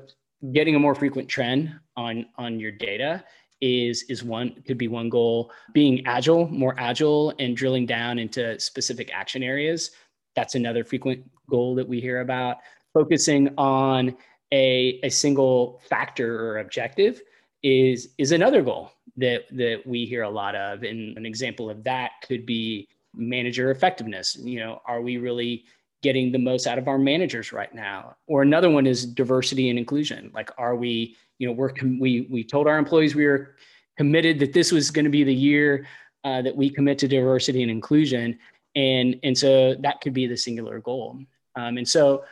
Getting 0.52 0.76
a 0.76 0.80
more 0.80 0.96
frequent 0.96 1.30
trend 1.30 1.74
on 1.96 2.26
on 2.38 2.60
your 2.60 2.72
data 2.72 3.24
is 3.64 4.04
is 4.10 4.24
one 4.24 4.62
could 4.68 4.78
be 4.78 4.88
one 4.88 5.10
goal. 5.10 5.52
Being 5.74 6.06
agile 6.06 6.48
more 6.48 6.76
agile 6.78 7.34
and 7.40 7.56
drilling 7.56 7.86
down 7.86 8.20
into 8.20 8.60
specific 8.60 9.10
action 9.14 9.42
areas 9.42 9.92
that's 10.36 10.56
another 10.56 10.84
frequent 10.84 11.30
goal 11.50 11.76
that 11.76 11.88
we 11.88 12.00
hear 12.00 12.22
about. 12.22 12.58
Focusing 12.94 13.54
on 13.58 14.16
a, 14.52 15.00
a 15.04 15.10
single 15.10 15.82
factor 15.90 16.40
or 16.40 16.60
objective 16.60 17.22
is 17.64 18.10
is 18.18 18.32
another 18.32 18.62
goal 18.62 18.92
that 19.18 19.44
that 19.52 19.82
we 19.86 20.06
hear 20.06 20.24
a 20.24 20.30
lot 20.30 20.56
of. 20.56 20.84
And 20.84 21.18
an 21.18 21.26
example 21.26 21.70
of 21.70 21.84
that 21.84 22.12
could 22.28 22.46
be 22.46 22.88
manager 23.16 23.72
effectiveness. 23.72 24.36
You 24.36 24.60
know 24.60 24.82
are 24.86 25.02
we 25.02 25.18
really 25.18 25.66
getting 26.04 26.32
the 26.32 26.38
most 26.38 26.68
out 26.68 26.78
of 26.78 26.88
our 26.88 27.00
managers 27.00 27.52
right 27.52 27.74
now. 27.74 28.16
Or 28.28 28.44
another 28.44 28.70
one 28.70 28.86
is 28.86 29.06
diversity 29.06 29.70
and 29.70 29.80
inclusion. 29.80 30.32
Like 30.34 30.52
are 30.58 30.76
we 30.76 31.16
you 31.40 31.48
know 31.48 31.54
we're 31.54 31.74
we 32.00 32.28
we 32.30 32.44
told 32.44 32.68
our 32.68 32.78
employees 32.78 33.16
we 33.16 33.26
were 33.26 33.56
committed 33.98 34.40
that 34.40 34.54
this 34.54 34.72
was 34.72 34.92
going 34.92 35.06
to 35.06 35.12
be 35.12 35.24
the 35.24 35.34
year 35.34 35.88
uh, 36.24 36.42
that 36.42 36.56
we 36.56 36.70
commit 36.70 37.00
to 37.00 37.08
diversity 37.08 37.64
and 37.64 37.72
inclusion. 37.72 38.38
And 38.76 39.20
and 39.24 39.36
so 39.36 39.76
that 39.76 40.02
could 40.02 40.14
be 40.14 40.28
the 40.28 40.38
singular 40.38 40.80
goal. 40.80 41.20
Um, 41.56 41.78
and 41.78 41.88
so 41.88 42.24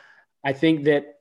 i 0.44 0.52
think 0.52 0.84
that 0.84 1.20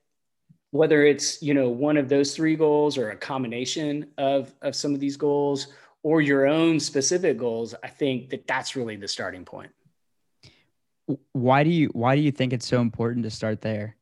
whether 0.71 1.05
it's 1.05 1.41
you 1.41 1.53
know 1.53 1.69
one 1.69 1.97
of 1.97 2.09
those 2.09 2.35
three 2.35 2.55
goals 2.55 2.97
or 2.97 3.11
a 3.11 3.15
combination 3.15 4.07
of 4.17 4.53
of 4.61 4.75
some 4.75 4.93
of 4.93 4.99
these 4.99 5.17
goals 5.17 5.67
or 6.03 6.21
your 6.21 6.47
own 6.47 6.79
specific 6.79 7.37
goals 7.37 7.75
i 7.83 7.87
think 7.87 8.29
that 8.29 8.47
that's 8.47 8.75
really 8.75 8.95
the 8.95 9.07
starting 9.07 9.45
point 9.45 9.71
why 11.33 11.63
do 11.63 11.69
you 11.69 11.87
why 11.93 12.15
do 12.15 12.21
you 12.21 12.31
think 12.31 12.53
it's 12.53 12.67
so 12.67 12.81
important 12.81 13.23
to 13.23 13.29
start 13.29 13.61
there 13.61 13.95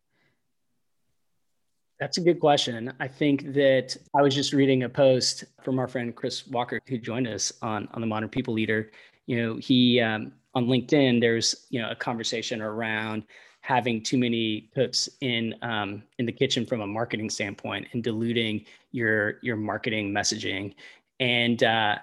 that's 1.99 2.17
a 2.17 2.21
good 2.21 2.39
question. 2.39 2.93
I 3.01 3.09
think 3.09 3.53
that 3.53 3.97
I 4.15 4.21
was 4.21 4.33
just 4.33 4.53
reading 4.53 4.83
a 4.83 4.89
post 4.89 5.43
from 5.63 5.79
our 5.79 5.87
friend 5.87 6.15
Chris 6.15 6.47
Walker, 6.47 6.79
who 6.87 6.97
joined 6.97 7.27
us 7.27 7.51
on 7.61 7.89
on 7.91 7.99
the 7.99 8.07
Modern 8.07 8.29
People 8.29 8.53
Leader. 8.53 8.91
You 9.25 9.37
know, 9.37 9.57
he 9.57 9.99
um, 9.99 10.31
on 10.55 10.67
LinkedIn. 10.67 11.19
There's 11.19 11.67
you 11.69 11.81
know 11.81 11.91
a 11.91 11.95
conversation 11.95 12.61
around 12.61 13.23
having 13.61 14.01
too 14.01 14.17
many 14.17 14.69
cooks 14.73 15.09
in 15.19 15.53
um, 15.61 16.03
in 16.19 16.25
the 16.25 16.31
kitchen 16.31 16.65
from 16.65 16.79
a 16.79 16.87
marketing 16.87 17.29
standpoint 17.29 17.87
and 17.91 18.01
diluting 18.01 18.63
your 18.91 19.39
your 19.41 19.57
marketing 19.57 20.13
messaging, 20.13 20.73
and 21.19 21.63
uh, 21.63 21.97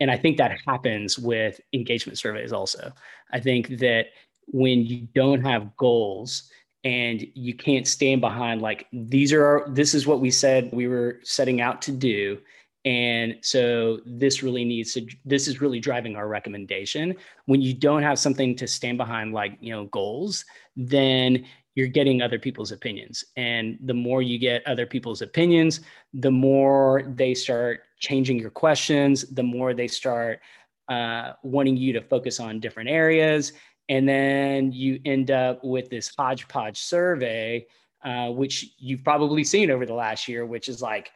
and 0.00 0.10
I 0.10 0.16
think 0.16 0.38
that 0.38 0.58
happens 0.66 1.20
with 1.20 1.60
engagement 1.72 2.18
surveys 2.18 2.52
also. 2.52 2.92
I 3.32 3.38
think 3.38 3.78
that 3.78 4.06
when 4.52 4.84
you 4.84 5.06
don't 5.14 5.42
have 5.42 5.76
goals 5.76 6.50
and 6.84 7.26
you 7.34 7.54
can't 7.54 7.86
stand 7.86 8.20
behind 8.20 8.62
like 8.62 8.86
these 8.92 9.32
are 9.32 9.44
our, 9.44 9.68
this 9.70 9.94
is 9.94 10.06
what 10.06 10.20
we 10.20 10.30
said 10.30 10.70
we 10.72 10.88
were 10.88 11.20
setting 11.22 11.60
out 11.60 11.82
to 11.82 11.92
do. 11.92 12.38
And 12.86 13.36
so 13.42 14.00
this 14.06 14.42
really 14.42 14.64
needs 14.64 14.94
to 14.94 15.06
this 15.26 15.46
is 15.46 15.60
really 15.60 15.80
driving 15.80 16.16
our 16.16 16.28
recommendation. 16.28 17.14
When 17.44 17.60
you 17.60 17.74
don't 17.74 18.02
have 18.02 18.18
something 18.18 18.56
to 18.56 18.66
stand 18.66 18.96
behind 18.96 19.34
like 19.34 19.58
you 19.60 19.72
know 19.72 19.86
goals 19.86 20.44
then 20.76 21.44
you're 21.74 21.86
getting 21.86 22.20
other 22.22 22.38
people's 22.38 22.72
opinions. 22.72 23.24
And 23.36 23.78
the 23.84 23.94
more 23.94 24.22
you 24.22 24.38
get 24.38 24.66
other 24.66 24.86
people's 24.86 25.20
opinions 25.20 25.80
the 26.14 26.30
more 26.30 27.02
they 27.14 27.34
start 27.34 27.82
changing 27.98 28.38
your 28.38 28.50
questions 28.50 29.26
the 29.34 29.42
more 29.42 29.74
they 29.74 29.88
start 29.88 30.40
uh, 30.88 31.34
wanting 31.44 31.76
you 31.76 31.92
to 31.92 32.00
focus 32.00 32.40
on 32.40 32.58
different 32.58 32.88
areas 32.88 33.52
and 33.90 34.08
then 34.08 34.72
you 34.72 35.00
end 35.04 35.30
up 35.30 35.62
with 35.62 35.90
this 35.90 36.14
hodgepodge 36.16 36.78
survey, 36.78 37.66
uh, 38.02 38.28
which 38.30 38.72
you've 38.78 39.04
probably 39.04 39.44
seen 39.44 39.70
over 39.70 39.84
the 39.84 39.92
last 39.92 40.28
year, 40.28 40.46
which 40.46 40.68
is 40.68 40.80
like 40.80 41.10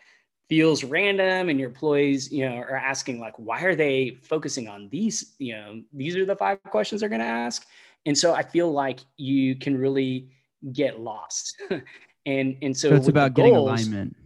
feels 0.50 0.84
random 0.84 1.48
and 1.48 1.58
your 1.58 1.70
employees 1.70 2.30
you 2.30 2.46
know 2.46 2.56
are 2.56 2.76
asking 2.76 3.18
like 3.18 3.32
why 3.38 3.62
are 3.62 3.74
they 3.74 4.18
focusing 4.22 4.68
on 4.68 4.90
these 4.90 5.34
you 5.38 5.54
know 5.54 5.80
these 5.94 6.14
are 6.14 6.26
the 6.26 6.36
five 6.36 6.62
questions 6.64 7.00
they're 7.00 7.08
going 7.08 7.20
to 7.20 7.26
ask. 7.26 7.66
And 8.04 8.16
so 8.18 8.34
i 8.34 8.42
feel 8.42 8.70
like 8.70 9.00
you 9.16 9.56
can 9.56 9.78
really 9.78 10.28
get 10.72 11.00
lost. 11.00 11.56
And 12.26 12.56
and 12.62 12.74
so, 12.74 12.88
so 12.88 12.96
it's 12.96 13.08
about 13.08 13.34
getting 13.34 13.54
alignment. 13.54 14.16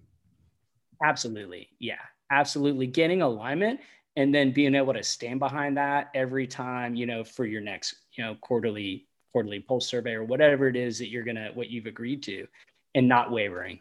Absolutely. 1.02 1.69
Yeah. 1.81 1.99
Absolutely 2.31 2.87
getting 2.87 3.23
alignment 3.23 3.81
and 4.18 4.34
then 4.34 4.50
being 4.50 4.75
able 4.75 4.92
to 4.92 5.02
stand 5.02 5.38
behind 5.38 5.76
that 5.76 6.10
every 6.12 6.46
time 6.46 6.94
you 6.94 7.06
know 7.06 7.22
for 7.22 7.46
your 7.46 7.60
next 7.60 7.94
you 8.12 8.25
know 8.25 8.34
quarterly 8.40 9.06
quarterly 9.32 9.60
pulse 9.60 9.87
survey 9.87 10.12
or 10.12 10.25
whatever 10.25 10.68
it 10.68 10.76
is 10.76 10.98
that 10.98 11.08
you're 11.08 11.22
gonna 11.22 11.50
what 11.54 11.70
you've 11.70 11.87
agreed 11.87 12.22
to 12.22 12.46
and 12.94 13.08
not 13.08 13.30
wavering. 13.30 13.78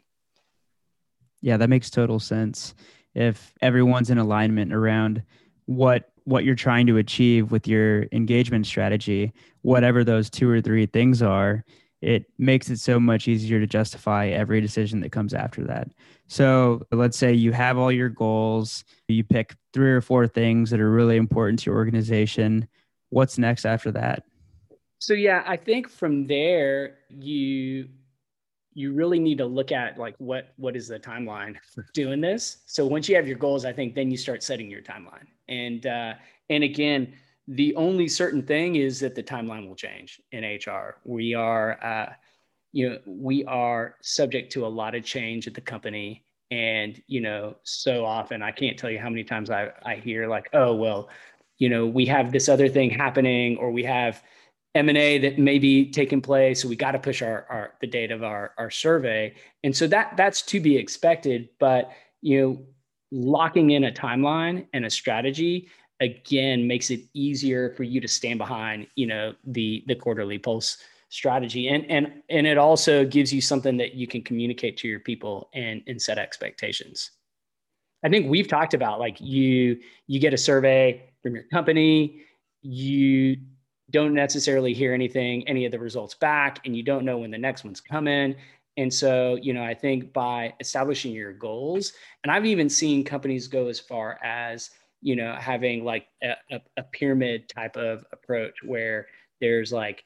Yeah 1.42 1.58
that 1.58 1.70
makes 1.70 1.90
total 1.90 2.20
sense. 2.20 2.76
If 3.16 3.54
everyone's 3.62 4.12
in 4.12 4.20
alignment 4.20 4.72
around 4.72 5.24
what 5.66 6.12
what 6.26 6.46
you're 6.46 6.56
trying 6.56 6.86
to 6.86 6.98
achieve 6.98 7.52
with 7.52 7.68
your 7.68 8.06
engagement 8.12 8.68
strategy 8.68 9.34
whatever 9.64 10.04
those 10.04 10.30
two 10.30 10.50
or 10.50 10.62
three 10.62 10.86
things 10.86 11.22
are 11.22 11.66
it 12.02 12.26
makes 12.38 12.70
it 12.70 12.80
so 12.80 13.00
much 13.00 13.28
easier 13.28 13.60
to 13.60 13.68
justify 13.68 14.28
every 14.28 14.62
decision 14.62 15.00
that 15.02 15.12
comes 15.12 15.34
after 15.34 15.64
that. 15.64 15.90
So 16.28 16.86
let's 16.92 17.18
say 17.18 17.34
you 17.34 17.52
have 17.54 17.78
all 17.78 17.92
your 17.92 18.10
goals, 18.10 18.84
you 19.08 19.24
pick 19.24 19.56
three 19.74 19.92
or 19.92 20.02
four 20.02 20.28
things 20.28 20.70
that 20.70 20.80
are 20.80 20.92
really 20.92 21.18
important 21.18 21.60
to 21.60 21.72
your 21.72 21.76
organization. 21.76 22.68
What's 23.10 23.38
next 23.38 23.66
after 23.66 23.92
that? 23.92 24.24
So 25.00 25.14
yeah, 25.14 25.44
I 25.46 25.58
think 25.58 25.90
from 25.90 26.28
there 26.28 27.00
you 27.10 27.90
you 28.74 28.94
really 28.94 29.18
need 29.18 29.40
to 29.40 29.46
look 29.46 29.72
at 29.72 29.98
like 29.98 30.14
what 30.20 30.54
what 30.58 30.76
is 30.76 30.88
the 30.88 31.00
timeline 31.00 31.56
for 31.74 31.86
doing 31.94 32.22
this. 32.22 32.58
So 32.68 32.86
once 32.86 33.10
you 33.10 33.16
have 33.16 33.28
your 33.28 33.38
goals, 33.38 33.66
I 33.66 33.74
think 33.74 33.96
then 33.96 34.12
you 34.12 34.18
start 34.18 34.44
setting 34.44 34.70
your 34.70 34.82
timeline. 34.82 35.28
And 35.48 35.86
uh 35.86 36.14
and 36.50 36.64
again, 36.64 37.14
the 37.48 37.76
only 37.76 38.08
certain 38.08 38.44
thing 38.44 38.76
is 38.76 39.00
that 39.00 39.16
the 39.16 39.24
timeline 39.24 39.68
will 39.68 39.76
change 39.76 40.22
in 40.32 40.44
HR. 40.44 40.98
We 41.06 41.34
are, 41.34 41.84
uh, 41.84 42.14
you 42.74 42.90
know, 42.90 43.00
we 43.06 43.46
are 43.46 43.96
subject 44.02 44.52
to 44.54 44.66
a 44.66 44.68
lot 44.68 44.96
of 44.96 45.04
change 45.04 45.48
at 45.48 45.54
the 45.54 45.62
company. 45.62 46.26
And, 46.52 47.02
you 47.08 47.22
know, 47.22 47.56
so 47.64 48.06
often 48.06 48.42
I 48.42 48.52
can't 48.52 48.78
tell 48.78 48.90
you 48.90 49.00
how 49.00 49.10
many 49.10 49.24
times 49.24 49.50
I, 49.50 49.72
I 49.86 49.96
hear 49.96 50.28
like, 50.28 50.50
oh, 50.54 50.76
well, 50.76 51.10
you 51.58 51.70
know, 51.70 51.86
we 51.86 52.06
have 52.06 52.32
this 52.32 52.50
other 52.50 52.68
thing 52.68 52.90
happening 52.90 53.58
or 53.58 53.72
we 53.72 53.84
have 53.84 54.22
M&A 54.76 55.18
that 55.20 55.40
may 55.40 55.58
be 55.58 55.90
taking 55.90 56.22
place. 56.22 56.62
So 56.62 56.68
we 56.68 56.76
got 56.76 56.92
to 56.92 57.00
push 57.00 57.22
our, 57.22 57.46
our, 57.50 57.74
the 57.82 57.88
date 57.88 58.12
of 58.12 58.24
our, 58.24 58.54
our 58.58 58.70
survey. 58.70 59.34
And 59.64 59.76
so 59.76 59.88
that 59.88 60.16
that's 60.18 60.42
to 60.44 60.60
be 60.60 60.78
expected, 60.78 61.50
but, 61.60 61.92
you 62.22 62.42
know, 62.42 62.66
locking 63.12 63.72
in 63.72 63.86
a 63.86 63.92
timeline 63.92 64.68
and 64.74 64.86
a 64.86 64.90
strategy 64.90 65.70
again 66.00 66.68
makes 66.68 66.92
it 66.92 67.02
easier 67.14 67.74
for 67.76 67.84
you 67.84 68.00
to 68.00 68.08
stand 68.08 68.38
behind 68.38 68.88
you 68.96 69.08
know 69.08 69.34
the 69.46 69.84
the 69.88 69.96
quarterly 69.96 70.38
pulse 70.38 70.78
strategy. 71.10 71.68
And 71.70 71.86
and 71.90 72.22
and 72.30 72.48
it 72.48 72.58
also 72.58 73.06
gives 73.06 73.34
you 73.34 73.42
something 73.42 73.78
that 73.78 73.94
you 73.94 74.08
can 74.08 74.22
communicate 74.22 74.78
to 74.78 74.88
your 74.88 75.00
people 75.00 75.50
and 75.54 75.82
and 75.88 76.02
set 76.02 76.18
expectations. 76.18 77.12
I 78.04 78.10
think 78.10 78.30
we've 78.30 78.48
talked 78.48 78.74
about 78.74 79.00
like 79.00 79.20
you 79.20 79.80
you 80.08 80.20
get 80.20 80.34
a 80.34 80.38
survey 80.38 81.10
from 81.24 81.36
your 81.36 81.46
company 81.46 82.22
you 82.62 83.38
don't 83.92 84.14
necessarily 84.14 84.74
hear 84.74 84.94
anything 84.94 85.48
any 85.48 85.66
of 85.66 85.72
the 85.72 85.80
results 85.80 86.16
back 86.16 86.60
and 86.66 86.76
you 86.76 86.84
don't 86.84 87.06
know 87.06 87.20
when 87.20 87.32
the 87.32 87.38
next 87.38 87.64
one's 87.64 87.82
coming. 87.82 88.36
And 88.76 88.94
so 88.94 89.40
you 89.42 89.54
know 89.54 89.64
i 89.64 89.74
think 89.74 90.14
by 90.14 90.54
establishing 90.60 91.12
your 91.12 91.34
goals 91.34 91.94
and 92.24 92.32
i've 92.32 92.46
even 92.46 92.70
seen 92.70 93.04
companies 93.04 93.48
go 93.48 93.70
as 93.70 93.80
far 93.80 94.20
as 94.24 94.70
you 95.08 95.16
know 95.16 95.34
having 95.40 95.86
like 95.86 96.08
a, 96.22 96.60
a, 96.76 96.84
pyramid 96.92 97.48
type 97.48 97.78
of 97.78 98.04
approach 98.12 98.62
where 98.62 99.08
there's 99.40 99.72
like 99.72 100.04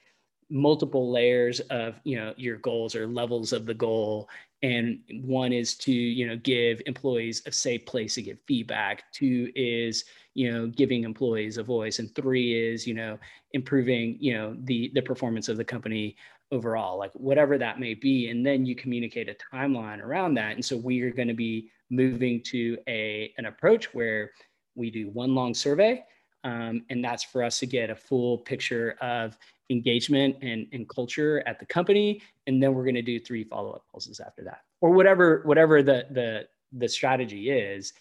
multiple 0.51 1.11
layers 1.11 1.59
of 1.71 1.99
you 2.03 2.15
know 2.15 2.35
your 2.37 2.57
goals 2.57 2.95
or 2.95 3.07
levels 3.07 3.51
of 3.51 3.65
the 3.65 3.73
goal. 3.73 4.29
And 4.61 4.99
one 5.23 5.53
is 5.53 5.75
to 5.77 5.91
you 5.91 6.27
know 6.27 6.37
give 6.37 6.83
employees 6.85 7.41
a 7.47 7.51
safe 7.51 7.83
place 7.87 8.13
to 8.15 8.21
give 8.21 8.37
feedback. 8.47 9.11
Two 9.11 9.51
is 9.55 10.05
you 10.35 10.51
know 10.51 10.67
giving 10.67 11.03
employees 11.03 11.57
a 11.57 11.63
voice. 11.63 11.97
And 11.97 12.13
three 12.13 12.53
is 12.53 12.85
you 12.85 12.93
know 12.93 13.17
improving 13.53 14.17
you 14.19 14.35
know 14.35 14.55
the 14.65 14.91
the 14.93 15.01
performance 15.01 15.49
of 15.49 15.57
the 15.57 15.65
company 15.65 16.15
overall 16.51 16.99
like 16.99 17.13
whatever 17.13 17.57
that 17.57 17.79
may 17.79 17.95
be. 17.95 18.29
And 18.29 18.45
then 18.45 18.67
you 18.67 18.75
communicate 18.75 19.29
a 19.29 19.55
timeline 19.55 19.99
around 19.99 20.35
that. 20.35 20.51
And 20.53 20.63
so 20.63 20.77
we 20.77 21.01
are 21.01 21.11
going 21.11 21.29
to 21.29 21.33
be 21.33 21.71
moving 21.89 22.43
to 22.43 22.77
a 22.87 23.33
an 23.39 23.45
approach 23.45 23.95
where 23.95 24.31
we 24.75 24.91
do 24.91 25.09
one 25.09 25.35
long 25.35 25.53
survey 25.53 26.03
Um, 26.43 26.83
and 26.89 27.03
that's 27.03 27.23
for 27.23 27.43
us 27.43 27.59
to 27.59 27.67
get 27.67 27.89
a 27.89 27.95
full 27.95 28.39
picture 28.39 28.95
of 29.01 29.37
engagement 29.69 30.37
and, 30.41 30.67
and 30.73 30.89
culture 30.89 31.43
at 31.47 31.59
the 31.59 31.65
company. 31.65 32.21
And 32.47 32.61
then 32.61 32.73
we're 32.73 32.83
going 32.83 32.95
to 32.95 33.01
do 33.01 33.19
three 33.19 33.43
follow-up 33.43 33.85
pulses 33.91 34.19
after 34.19 34.43
that, 34.43 34.61
or 34.81 34.91
whatever, 34.91 35.41
whatever 35.45 35.83
the, 35.83 36.07
the, 36.11 36.47
the 36.73 36.87
strategy 36.87 37.51
is. 37.51 37.93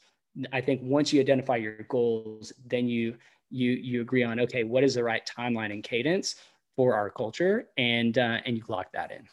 I 0.53 0.61
think 0.61 0.81
once 0.83 1.13
you 1.13 1.21
identify 1.21 1.57
your 1.57 1.83
goals, 1.89 2.53
then 2.67 2.89
you, 2.89 3.17
you, 3.51 3.73
you 3.73 4.01
agree 4.01 4.23
on, 4.23 4.41
okay, 4.41 4.65
what 4.65 4.85
is 4.85 4.95
the 4.95 5.05
right 5.05 5.23
timeline 5.27 5.73
and 5.73 5.83
cadence 5.83 6.37
for 6.77 6.95
our 6.95 7.11
culture? 7.11 7.69
And, 7.77 8.17
uh, 8.17 8.39
and 8.47 8.57
you 8.57 8.65
lock 8.69 8.93
that 8.93 9.11
in. 9.11 9.29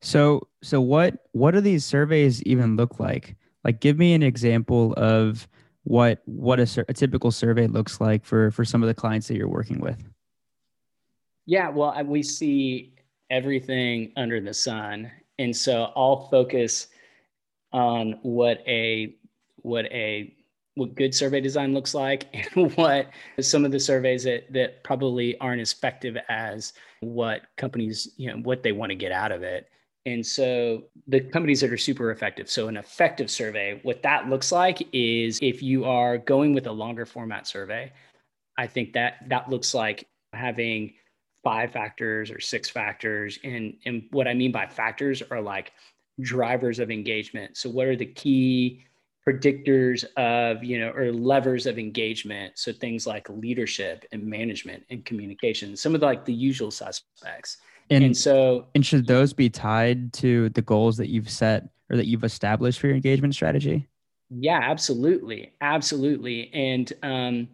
So, 0.00 0.48
so 0.62 0.80
what, 0.80 1.26
what 1.32 1.52
do 1.52 1.60
these 1.60 1.84
surveys 1.84 2.42
even 2.42 2.76
look 2.76 3.00
like? 3.00 3.36
Like, 3.64 3.80
give 3.80 3.96
me 3.96 4.12
an 4.12 4.22
example 4.22 4.92
of 4.96 5.48
what, 5.84 6.22
what 6.24 6.60
a, 6.60 6.84
a 6.88 6.92
typical 6.92 7.30
survey 7.30 7.66
looks 7.66 8.00
like 8.00 8.24
for, 8.24 8.50
for 8.50 8.64
some 8.64 8.82
of 8.82 8.86
the 8.86 8.94
clients 8.94 9.28
that 9.28 9.36
you're 9.36 9.48
working 9.48 9.80
with. 9.80 10.02
Yeah, 11.46 11.70
well, 11.70 12.00
we 12.04 12.22
see 12.22 12.94
everything 13.30 14.12
under 14.16 14.40
the 14.40 14.54
sun, 14.54 15.10
and 15.38 15.56
so 15.56 15.92
I'll 15.96 16.28
focus 16.28 16.86
on 17.72 18.18
what 18.22 18.62
a 18.66 19.16
what 19.56 19.86
a 19.86 20.34
what 20.74 20.94
good 20.94 21.14
survey 21.14 21.40
design 21.40 21.74
looks 21.74 21.94
like 21.94 22.28
and 22.54 22.72
what 22.76 23.10
some 23.40 23.64
of 23.64 23.72
the 23.72 23.80
surveys 23.80 24.24
that 24.24 24.52
that 24.52 24.84
probably 24.84 25.36
aren't 25.38 25.60
as 25.60 25.72
effective 25.72 26.16
as 26.28 26.74
what 27.00 27.42
companies 27.56 28.08
you 28.16 28.30
know 28.30 28.36
what 28.38 28.62
they 28.62 28.72
want 28.72 28.90
to 28.90 28.96
get 28.96 29.12
out 29.12 29.32
of 29.32 29.42
it 29.42 29.68
and 30.04 30.26
so 30.26 30.84
the 31.06 31.20
companies 31.20 31.60
that 31.60 31.72
are 31.72 31.76
super 31.76 32.10
effective 32.10 32.50
so 32.50 32.68
an 32.68 32.76
effective 32.76 33.30
survey 33.30 33.80
what 33.82 34.02
that 34.02 34.28
looks 34.28 34.52
like 34.52 34.86
is 34.92 35.38
if 35.42 35.62
you 35.62 35.84
are 35.84 36.18
going 36.18 36.54
with 36.54 36.66
a 36.66 36.72
longer 36.72 37.06
format 37.06 37.46
survey 37.46 37.90
i 38.58 38.66
think 38.66 38.92
that 38.92 39.16
that 39.28 39.48
looks 39.48 39.74
like 39.74 40.06
having 40.32 40.92
five 41.42 41.72
factors 41.72 42.30
or 42.30 42.40
six 42.40 42.68
factors. 42.68 43.38
And, 43.44 43.74
and 43.84 44.04
what 44.10 44.28
I 44.28 44.34
mean 44.34 44.52
by 44.52 44.66
factors 44.66 45.22
are 45.30 45.40
like 45.40 45.72
drivers 46.20 46.78
of 46.78 46.90
engagement. 46.90 47.56
So 47.56 47.70
what 47.70 47.86
are 47.86 47.96
the 47.96 48.06
key 48.06 48.84
predictors 49.26 50.04
of, 50.16 50.62
you 50.62 50.78
know, 50.78 50.90
or 50.90 51.12
levers 51.12 51.66
of 51.66 51.78
engagement? 51.78 52.52
So 52.56 52.72
things 52.72 53.06
like 53.06 53.28
leadership 53.28 54.04
and 54.12 54.24
management 54.24 54.84
and 54.90 55.04
communication, 55.04 55.76
some 55.76 55.94
of 55.94 56.00
the, 56.00 56.06
like 56.06 56.24
the 56.24 56.34
usual 56.34 56.70
suspects. 56.70 57.58
And, 57.90 58.04
and 58.04 58.16
so 58.16 58.66
and 58.74 58.84
should 58.84 59.06
those 59.06 59.32
be 59.32 59.50
tied 59.50 60.12
to 60.14 60.48
the 60.50 60.62
goals 60.62 60.96
that 60.96 61.08
you've 61.08 61.30
set 61.30 61.68
or 61.90 61.96
that 61.96 62.06
you've 62.06 62.24
established 62.24 62.80
for 62.80 62.86
your 62.86 62.96
engagement 62.96 63.34
strategy? 63.34 63.88
Yeah, 64.30 64.60
absolutely. 64.62 65.52
Absolutely. 65.60 66.50
And 66.54 66.90
um, 67.02 67.48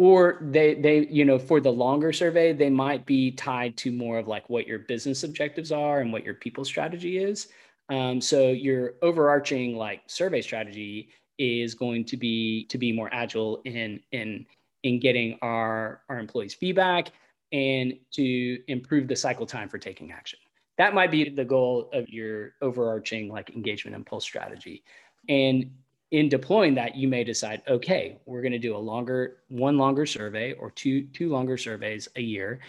or 0.00 0.38
they 0.40 0.76
they 0.76 1.06
you 1.10 1.26
know 1.26 1.38
for 1.38 1.60
the 1.60 1.70
longer 1.70 2.10
survey 2.10 2.54
they 2.54 2.70
might 2.70 3.04
be 3.04 3.30
tied 3.32 3.76
to 3.76 3.92
more 3.92 4.18
of 4.18 4.26
like 4.26 4.48
what 4.48 4.66
your 4.66 4.78
business 4.78 5.24
objectives 5.24 5.70
are 5.70 6.00
and 6.00 6.10
what 6.10 6.24
your 6.24 6.32
people 6.32 6.64
strategy 6.64 7.18
is 7.18 7.48
um, 7.90 8.18
so 8.18 8.48
your 8.48 8.94
overarching 9.02 9.76
like 9.76 10.00
survey 10.06 10.40
strategy 10.40 11.10
is 11.36 11.74
going 11.74 12.02
to 12.02 12.16
be 12.16 12.64
to 12.70 12.78
be 12.78 12.92
more 12.92 13.10
agile 13.12 13.60
in 13.66 14.00
in 14.12 14.46
in 14.84 14.98
getting 14.98 15.38
our 15.42 16.00
our 16.08 16.18
employees 16.18 16.54
feedback 16.54 17.10
and 17.52 17.94
to 18.12 18.58
improve 18.70 19.08
the 19.08 19.16
cycle 19.16 19.46
time 19.46 19.68
for 19.68 19.78
taking 19.78 20.12
action 20.12 20.38
that 20.78 20.94
might 20.94 21.10
be 21.10 21.28
the 21.28 21.44
goal 21.44 21.90
of 21.92 22.08
your 22.08 22.52
overarching 22.62 23.28
like 23.28 23.50
engagement 23.50 23.94
impulse 23.94 24.24
strategy 24.24 24.82
and 25.28 25.70
in 26.10 26.28
deploying 26.28 26.74
that, 26.74 26.96
you 26.96 27.06
may 27.06 27.22
decide, 27.22 27.62
okay, 27.68 28.18
we're 28.26 28.42
going 28.42 28.52
to 28.52 28.58
do 28.58 28.76
a 28.76 28.78
longer, 28.78 29.38
one 29.48 29.78
longer 29.78 30.06
survey 30.06 30.52
or 30.54 30.70
two, 30.70 31.02
two 31.12 31.28
longer 31.28 31.56
surveys 31.56 32.08
a 32.16 32.20
year. 32.20 32.60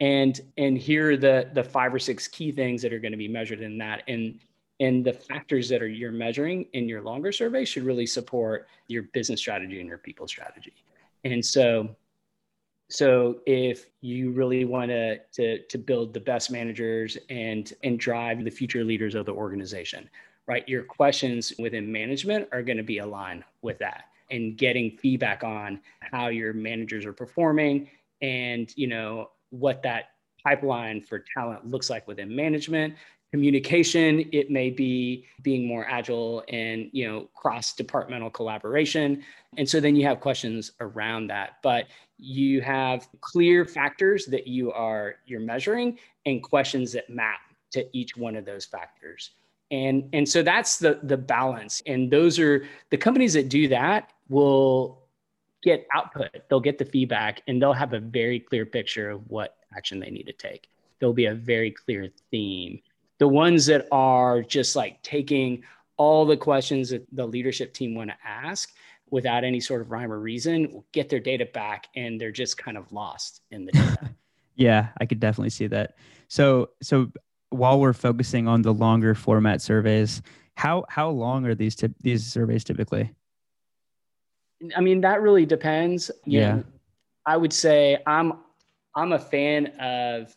And, 0.00 0.40
and 0.58 0.78
here 0.78 1.12
are 1.12 1.16
the, 1.16 1.50
the 1.54 1.64
five 1.64 1.92
or 1.92 1.98
six 1.98 2.28
key 2.28 2.52
things 2.52 2.82
that 2.82 2.92
are 2.92 3.00
going 3.00 3.12
to 3.12 3.18
be 3.18 3.28
measured 3.28 3.60
in 3.60 3.78
that. 3.78 4.02
And, 4.06 4.38
and 4.80 5.04
the 5.04 5.12
factors 5.12 5.68
that 5.68 5.82
are 5.82 5.88
you're 5.88 6.12
measuring 6.12 6.66
in 6.72 6.88
your 6.88 7.00
longer 7.00 7.32
survey 7.32 7.64
should 7.64 7.84
really 7.84 8.06
support 8.06 8.68
your 8.86 9.04
business 9.04 9.40
strategy 9.40 9.80
and 9.80 9.88
your 9.88 9.98
people 9.98 10.28
strategy. 10.28 10.74
And 11.24 11.44
so, 11.44 11.96
so 12.88 13.40
if 13.46 13.86
you 14.00 14.30
really 14.32 14.64
want 14.64 14.90
to, 14.90 15.18
to, 15.32 15.62
to 15.62 15.78
build 15.78 16.12
the 16.12 16.20
best 16.20 16.50
managers 16.50 17.16
and, 17.30 17.72
and 17.82 17.98
drive 17.98 18.44
the 18.44 18.50
future 18.50 18.84
leaders 18.84 19.14
of 19.14 19.26
the 19.26 19.32
organization, 19.32 20.08
right? 20.46 20.68
Your 20.68 20.82
questions 20.82 21.52
within 21.58 21.90
management 21.90 22.48
are 22.52 22.62
going 22.62 22.76
to 22.76 22.82
be 22.82 22.98
aligned 22.98 23.44
with 23.62 23.78
that 23.78 24.04
and 24.30 24.56
getting 24.56 24.96
feedback 24.98 25.44
on 25.44 25.80
how 26.00 26.28
your 26.28 26.52
managers 26.52 27.04
are 27.04 27.12
performing 27.12 27.88
and, 28.20 28.72
you 28.76 28.86
know, 28.86 29.30
what 29.50 29.82
that 29.82 30.10
pipeline 30.44 31.00
for 31.00 31.24
talent 31.34 31.66
looks 31.66 31.88
like 31.88 32.06
within 32.06 32.34
management. 32.34 32.94
Communication 33.32 34.28
it 34.32 34.50
may 34.50 34.70
be 34.70 35.26
being 35.42 35.66
more 35.66 35.84
agile 35.88 36.44
and 36.48 36.88
you 36.92 37.08
know 37.08 37.28
cross 37.34 37.72
departmental 37.72 38.30
collaboration. 38.30 39.24
And 39.56 39.68
so 39.68 39.80
then 39.80 39.96
you 39.96 40.06
have 40.06 40.20
questions 40.20 40.70
around 40.80 41.28
that. 41.28 41.56
But 41.62 41.86
you 42.18 42.60
have 42.60 43.08
clear 43.20 43.64
factors 43.64 44.26
that 44.26 44.46
you 44.46 44.72
are 44.72 45.16
you're 45.26 45.40
measuring 45.40 45.98
and 46.26 46.42
questions 46.42 46.92
that 46.92 47.10
map 47.10 47.40
to 47.72 47.84
each 47.96 48.16
one 48.16 48.36
of 48.36 48.44
those 48.44 48.64
factors. 48.64 49.30
And 49.70 50.08
and 50.12 50.28
so 50.28 50.42
that's 50.42 50.78
the 50.78 51.00
the 51.02 51.16
balance. 51.16 51.82
And 51.86 52.10
those 52.10 52.38
are 52.38 52.66
the 52.90 52.96
companies 52.96 53.32
that 53.34 53.48
do 53.48 53.68
that 53.68 54.12
will 54.28 55.02
get 55.62 55.86
output. 55.92 56.30
They'll 56.48 56.60
get 56.60 56.78
the 56.78 56.84
feedback 56.84 57.42
and 57.48 57.60
they'll 57.60 57.72
have 57.72 57.94
a 57.94 58.00
very 58.00 58.38
clear 58.38 58.66
picture 58.66 59.10
of 59.10 59.28
what 59.28 59.56
action 59.76 59.98
they 59.98 60.10
need 60.10 60.26
to 60.26 60.32
take. 60.32 60.68
There'll 61.00 61.14
be 61.14 61.26
a 61.26 61.34
very 61.34 61.70
clear 61.70 62.10
theme. 62.30 62.80
The 63.18 63.28
ones 63.28 63.66
that 63.66 63.88
are 63.90 64.42
just 64.42 64.76
like 64.76 65.02
taking 65.02 65.64
all 65.96 66.26
the 66.26 66.36
questions 66.36 66.90
that 66.90 67.06
the 67.12 67.26
leadership 67.26 67.72
team 67.72 67.94
want 67.94 68.10
to 68.10 68.16
ask 68.24 68.72
without 69.14 69.44
any 69.44 69.60
sort 69.60 69.80
of 69.80 69.90
rhyme 69.90 70.12
or 70.12 70.18
reason 70.18 70.70
will 70.72 70.86
get 70.92 71.08
their 71.08 71.20
data 71.20 71.46
back 71.46 71.86
and 71.94 72.20
they're 72.20 72.32
just 72.32 72.58
kind 72.58 72.76
of 72.76 72.90
lost 72.92 73.42
in 73.50 73.64
the 73.64 73.72
data 73.72 74.10
yeah 74.56 74.88
i 75.00 75.06
could 75.06 75.20
definitely 75.20 75.50
see 75.50 75.66
that 75.66 75.94
so 76.28 76.70
so 76.82 77.10
while 77.54 77.78
we're 77.78 77.92
focusing 77.92 78.48
on 78.48 78.62
the 78.62 78.74
longer 78.74 79.14
format 79.14 79.62
surveys, 79.62 80.22
how 80.56 80.84
how 80.88 81.08
long 81.08 81.46
are 81.46 81.54
these 81.54 81.74
tip, 81.74 81.92
these 82.00 82.26
surveys 82.26 82.64
typically? 82.64 83.14
I 84.76 84.80
mean, 84.80 85.00
that 85.02 85.20
really 85.22 85.46
depends. 85.46 86.10
You 86.24 86.40
yeah, 86.40 86.54
know, 86.54 86.64
I 87.26 87.36
would 87.36 87.52
say 87.52 87.98
I'm 88.06 88.34
I'm 88.94 89.12
a 89.12 89.18
fan 89.18 89.66
of 89.80 90.34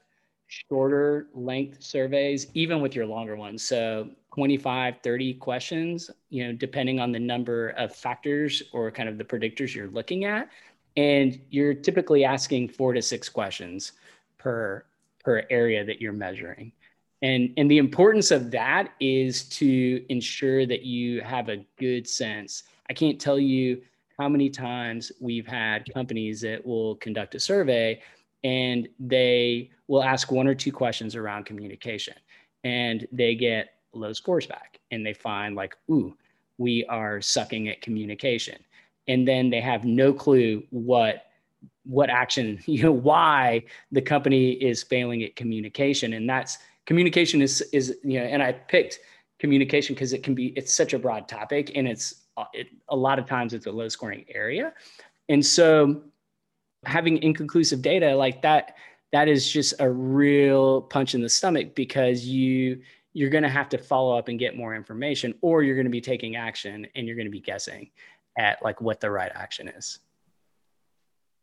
shorter 0.48 1.28
length 1.34 1.84
surveys, 1.84 2.48
even 2.54 2.82
with 2.82 2.96
your 2.96 3.06
longer 3.06 3.36
ones. 3.36 3.64
So 3.64 4.10
25, 4.34 4.98
30 5.04 5.34
questions, 5.36 6.10
you 6.30 6.46
know, 6.46 6.54
depending 6.54 7.00
on 7.00 7.12
the 7.12 7.20
number 7.20 7.70
of 7.70 7.96
factors 7.96 8.64
or 8.74 8.92
kind 8.92 9.10
of 9.10 9.18
the 9.18 9.24
predictors 9.24 9.74
you're 9.74 9.90
looking 9.90 10.26
at. 10.26 10.50
And 10.96 11.40
you're 11.50 11.74
typically 11.74 12.26
asking 12.26 12.70
four 12.70 12.94
to 12.94 13.02
six 13.02 13.30
questions 13.30 13.94
per 14.38 14.84
per 15.24 15.44
area 15.50 15.84
that 15.84 16.02
you're 16.02 16.14
measuring. 16.14 16.72
And, 17.22 17.54
and 17.58 17.70
the 17.70 17.80
importance 17.80 18.32
of 18.32 18.52
that 18.52 18.92
is 19.00 19.44
to 19.50 20.06
ensure 20.10 20.66
that 20.66 20.84
you 20.84 21.22
have 21.22 21.50
a 21.50 21.66
good 21.78 22.08
sense. 22.08 22.64
I 22.90 22.94
can't 22.94 23.20
tell 23.20 23.40
you 23.40 23.82
how 24.20 24.30
many 24.30 24.50
times 24.50 25.12
we've 25.20 25.48
had 25.48 25.92
companies 25.94 26.42
that 26.42 26.66
will 26.66 26.96
conduct 26.96 27.36
a 27.36 27.40
survey 27.40 28.02
and 28.44 28.88
they 29.00 29.72
will 29.88 30.04
ask 30.04 30.32
one 30.32 30.48
or 30.48 30.56
two 30.56 30.72
questions 30.72 31.16
around 31.16 31.46
communication 31.46 32.16
and 32.64 33.08
they 33.12 33.36
get 33.36 33.70
low 33.98 34.14
scores 34.14 34.48
back 34.48 34.80
and 34.92 35.06
they 35.06 35.14
find 35.14 35.56
like, 35.56 35.76
ooh, 35.90 36.16
we 36.58 36.86
are 36.86 37.22
sucking 37.22 37.68
at 37.70 37.82
communication. 37.82 38.58
And 39.08 39.28
then 39.28 39.50
they 39.50 39.62
have 39.62 39.86
no 39.86 40.14
clue 40.14 40.64
what 40.70 41.24
what 41.86 42.10
action, 42.10 42.60
you 42.66 42.84
know, 42.84 42.92
why 42.92 43.64
the 43.92 44.02
company 44.02 44.52
is 44.52 44.84
failing 44.84 45.24
at 45.24 45.36
communication. 45.36 46.14
And 46.14 46.30
that's 46.30 46.58
communication 46.88 47.42
is 47.42 47.62
is 47.74 47.98
you 48.04 48.20
know 48.20 48.26
and 48.26 48.42
i 48.42 48.52
picked 48.52 49.00
communication 49.38 49.94
because 49.94 50.14
it 50.14 50.24
can 50.24 50.34
be 50.34 50.48
it's 50.56 50.74
such 50.74 50.94
a 50.94 51.00
broad 51.00 51.28
topic 51.28 51.72
and 51.76 51.88
it's 51.88 52.24
uh, 52.38 52.46
it, 52.54 52.68
a 52.90 52.96
lot 52.96 53.20
of 53.20 53.26
times 53.28 53.54
it's 53.54 53.68
a 53.68 53.72
low 53.72 53.88
scoring 53.88 54.26
area 54.34 54.74
and 55.30 55.46
so 55.46 56.02
having 56.86 57.22
inconclusive 57.22 57.82
data 57.82 58.16
like 58.16 58.42
that 58.42 58.76
that 59.12 59.28
is 59.28 59.50
just 59.50 59.74
a 59.80 59.90
real 59.90 60.82
punch 60.82 61.14
in 61.14 61.22
the 61.22 61.30
stomach 61.30 61.76
because 61.76 62.26
you 62.26 62.82
you're 63.18 63.32
going 63.32 63.44
to 63.44 63.50
have 63.50 63.68
to 63.68 63.80
follow 63.80 64.16
up 64.16 64.28
and 64.28 64.38
get 64.38 64.56
more 64.56 64.76
information 64.76 65.34
or 65.42 65.64
you're 65.64 65.76
going 65.76 65.86
to 65.86 65.92
be 65.92 66.02
taking 66.02 66.36
action 66.36 66.86
and 66.96 67.08
you're 67.08 67.16
going 67.16 67.26
to 67.26 67.32
be 67.32 67.40
guessing 67.40 67.90
at 68.38 68.62
like 68.62 68.80
what 68.80 69.00
the 69.00 69.10
right 69.10 69.32
action 69.34 69.68
is 69.68 70.00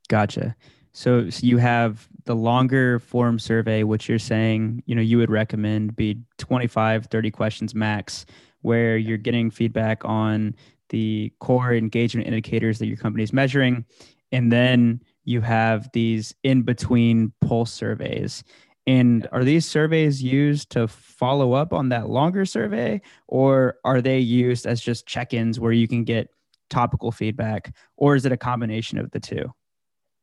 gotcha 0.09 0.55
so, 0.97 1.29
so 1.29 1.45
you 1.45 1.59
have 1.59 2.09
the 2.25 2.37
longer 2.37 3.01
form 3.01 3.41
survey, 3.41 3.83
which 3.83 4.09
you're 4.09 4.21
saying, 4.21 4.85
you 4.87 4.95
know, 4.95 5.03
you 5.03 5.19
would 5.19 5.29
recommend 5.29 5.97
be 5.97 6.21
25, 6.39 7.07
30 7.07 7.31
questions 7.33 7.75
max, 7.75 8.27
where 8.63 8.97
you're 8.97 9.19
getting 9.19 9.51
feedback 9.51 10.05
on 10.05 10.55
the 10.91 11.33
core 11.41 11.75
engagement 11.75 12.29
indicators 12.29 12.79
that 12.79 12.87
your 12.87 12.97
company 12.97 13.25
is 13.25 13.33
measuring. 13.33 13.85
and 14.31 14.53
then 14.53 15.01
you 15.27 15.41
have 15.41 15.91
these 15.93 16.35
in 16.43 16.63
between 16.63 17.33
pulse 17.41 17.73
surveys. 17.73 18.45
And 18.87 19.27
are 19.33 19.45
these 19.45 19.67
surveys 19.67 20.23
used 20.23 20.71
to 20.71 20.87
follow 20.89 21.55
up 21.55 21.73
on 21.73 21.89
that 21.89 22.09
longer 22.09 22.45
survey, 22.45 23.01
or 23.29 23.79
are 23.85 24.03
they 24.03 24.19
used 24.19 24.67
as 24.67 24.81
just 24.81 25.07
check 25.07 25.33
ins 25.33 25.59
where 25.59 25.73
you 25.73 25.89
can 25.89 26.05
get 26.05 26.29
topical 26.69 27.11
feedback, 27.11 27.75
or 27.97 28.15
is 28.15 28.27
it 28.27 28.33
a 28.33 28.37
combination 28.37 28.99
of 28.99 29.11
the 29.11 29.21
two? 29.21 29.53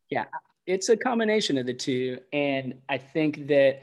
Yeah, 0.10 0.26
it's 0.68 0.90
a 0.90 0.98
combination 0.98 1.58
of 1.58 1.66
the 1.66 1.74
two. 1.74 2.20
And 2.34 2.76
I 2.88 2.98
think 2.98 3.48
that 3.48 3.82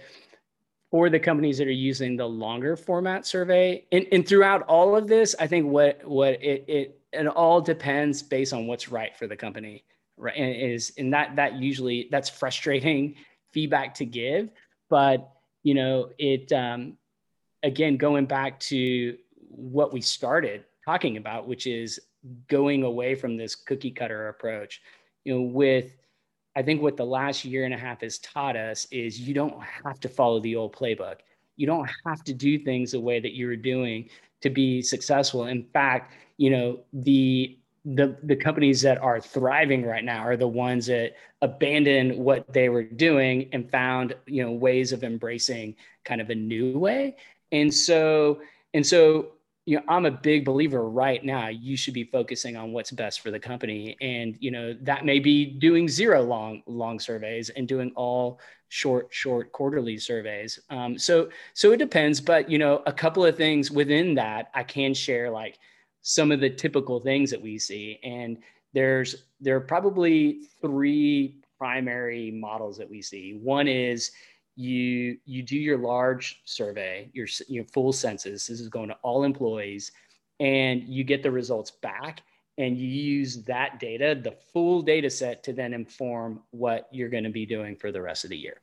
for 0.90 1.10
the 1.10 1.18
companies 1.18 1.58
that 1.58 1.66
are 1.66 1.72
using 1.72 2.16
the 2.16 2.28
longer 2.28 2.76
format 2.76 3.26
survey, 3.26 3.84
and, 3.90 4.06
and 4.12 4.26
throughout 4.26 4.62
all 4.62 4.94
of 4.94 5.08
this, 5.08 5.34
I 5.40 5.48
think 5.48 5.66
what 5.66 6.06
what 6.06 6.34
it, 6.42 6.64
it 6.68 7.00
it 7.12 7.26
all 7.26 7.60
depends 7.60 8.22
based 8.22 8.52
on 8.52 8.66
what's 8.66 8.88
right 8.88 9.16
for 9.16 9.26
the 9.26 9.36
company 9.36 9.84
right 10.16 10.36
and 10.36 10.72
is 10.72 10.92
and 10.98 11.12
that 11.14 11.36
that 11.36 11.54
usually 11.54 12.08
that's 12.10 12.28
frustrating 12.28 13.14
feedback 13.52 13.94
to 13.94 14.04
give 14.04 14.50
but 14.88 15.30
you 15.62 15.74
know 15.74 16.10
it 16.18 16.52
um, 16.52 16.96
again 17.62 17.96
going 17.96 18.26
back 18.26 18.58
to 18.60 19.16
what 19.48 19.92
we 19.92 20.00
started 20.00 20.64
talking 20.84 21.16
about 21.16 21.48
which 21.48 21.66
is 21.66 22.00
going 22.48 22.82
away 22.82 23.14
from 23.14 23.36
this 23.36 23.54
cookie 23.54 23.90
cutter 23.90 24.28
approach 24.28 24.80
you 25.24 25.34
know 25.34 25.42
with 25.42 25.96
i 26.56 26.62
think 26.62 26.82
what 26.82 26.96
the 26.96 27.04
last 27.04 27.44
year 27.44 27.64
and 27.64 27.74
a 27.74 27.78
half 27.78 28.00
has 28.00 28.18
taught 28.18 28.56
us 28.56 28.86
is 28.90 29.20
you 29.20 29.34
don't 29.34 29.60
have 29.84 30.00
to 30.00 30.08
follow 30.08 30.40
the 30.40 30.56
old 30.56 30.74
playbook. 30.74 31.16
You 31.56 31.66
don't 31.66 31.90
have 32.06 32.22
to 32.24 32.32
do 32.32 32.56
things 32.58 32.92
the 32.92 33.00
way 33.00 33.18
that 33.18 33.32
you 33.32 33.48
were 33.48 33.56
doing 33.56 34.10
to 34.42 34.50
be 34.50 34.80
successful. 34.80 35.46
In 35.46 35.64
fact 35.64 36.12
you 36.36 36.50
know 36.50 36.80
the 36.92 37.58
the 37.94 38.16
the 38.24 38.36
companies 38.36 38.82
that 38.82 38.98
are 38.98 39.20
thriving 39.20 39.84
right 39.84 40.04
now 40.04 40.20
are 40.20 40.36
the 40.36 40.48
ones 40.48 40.86
that 40.86 41.14
abandoned 41.40 42.16
what 42.16 42.52
they 42.52 42.68
were 42.68 42.82
doing 42.82 43.48
and 43.52 43.70
found 43.70 44.14
you 44.26 44.44
know 44.44 44.52
ways 44.52 44.92
of 44.92 45.04
embracing 45.04 45.74
kind 46.04 46.20
of 46.20 46.30
a 46.30 46.34
new 46.34 46.78
way. 46.78 47.16
And 47.52 47.72
so 47.72 48.40
and 48.74 48.86
so 48.86 49.32
you 49.64 49.76
know 49.76 49.82
i'm 49.88 50.06
a 50.06 50.10
big 50.10 50.46
believer 50.46 50.88
right 50.88 51.22
now 51.24 51.48
you 51.48 51.76
should 51.76 51.92
be 51.92 52.04
focusing 52.04 52.56
on 52.56 52.72
what's 52.72 52.90
best 52.90 53.20
for 53.20 53.30
the 53.30 53.40
company. 53.40 53.96
And 54.00 54.36
you 54.40 54.50
know 54.50 54.76
that 54.82 55.04
may 55.04 55.18
be 55.18 55.46
doing 55.46 55.88
zero 55.88 56.22
long 56.22 56.62
long 56.66 57.00
surveys 57.00 57.48
and 57.50 57.66
doing 57.66 57.92
all 57.96 58.38
short 58.68 59.08
short 59.10 59.50
quarterly 59.52 59.96
surveys. 59.96 60.58
Um, 60.68 60.98
so 60.98 61.30
so 61.54 61.72
it 61.72 61.78
depends. 61.78 62.20
But 62.20 62.50
you 62.50 62.58
know 62.58 62.82
a 62.86 62.92
couple 62.92 63.24
of 63.24 63.36
things 63.36 63.70
within 63.70 64.14
that 64.16 64.50
i 64.54 64.62
can 64.62 64.92
share 64.92 65.30
like 65.30 65.58
some 66.08 66.32
of 66.32 66.40
the 66.40 66.48
typical 66.48 67.00
things 67.00 67.30
that 67.30 67.42
we 67.42 67.58
see. 67.58 68.00
And 68.02 68.38
there's 68.72 69.26
there 69.42 69.56
are 69.56 69.60
probably 69.60 70.40
three 70.62 71.36
primary 71.58 72.30
models 72.30 72.78
that 72.78 72.88
we 72.88 73.02
see. 73.02 73.38
One 73.42 73.68
is 73.68 74.10
you 74.56 75.18
you 75.26 75.42
do 75.42 75.58
your 75.58 75.76
large 75.76 76.40
survey, 76.46 77.10
your 77.12 77.26
your 77.46 77.64
full 77.64 77.92
census. 77.92 78.46
This 78.46 78.58
is 78.58 78.70
going 78.70 78.88
to 78.88 78.96
all 79.02 79.24
employees, 79.24 79.92
and 80.40 80.82
you 80.84 81.04
get 81.04 81.22
the 81.22 81.30
results 81.30 81.72
back, 81.72 82.22
and 82.56 82.78
you 82.78 82.88
use 82.88 83.44
that 83.44 83.78
data, 83.78 84.18
the 84.18 84.34
full 84.54 84.80
data 84.80 85.10
set, 85.10 85.42
to 85.42 85.52
then 85.52 85.74
inform 85.74 86.40
what 86.52 86.88
you're 86.90 87.10
going 87.10 87.24
to 87.24 87.30
be 87.30 87.44
doing 87.44 87.76
for 87.76 87.92
the 87.92 88.00
rest 88.00 88.24
of 88.24 88.30
the 88.30 88.36
year. 88.38 88.62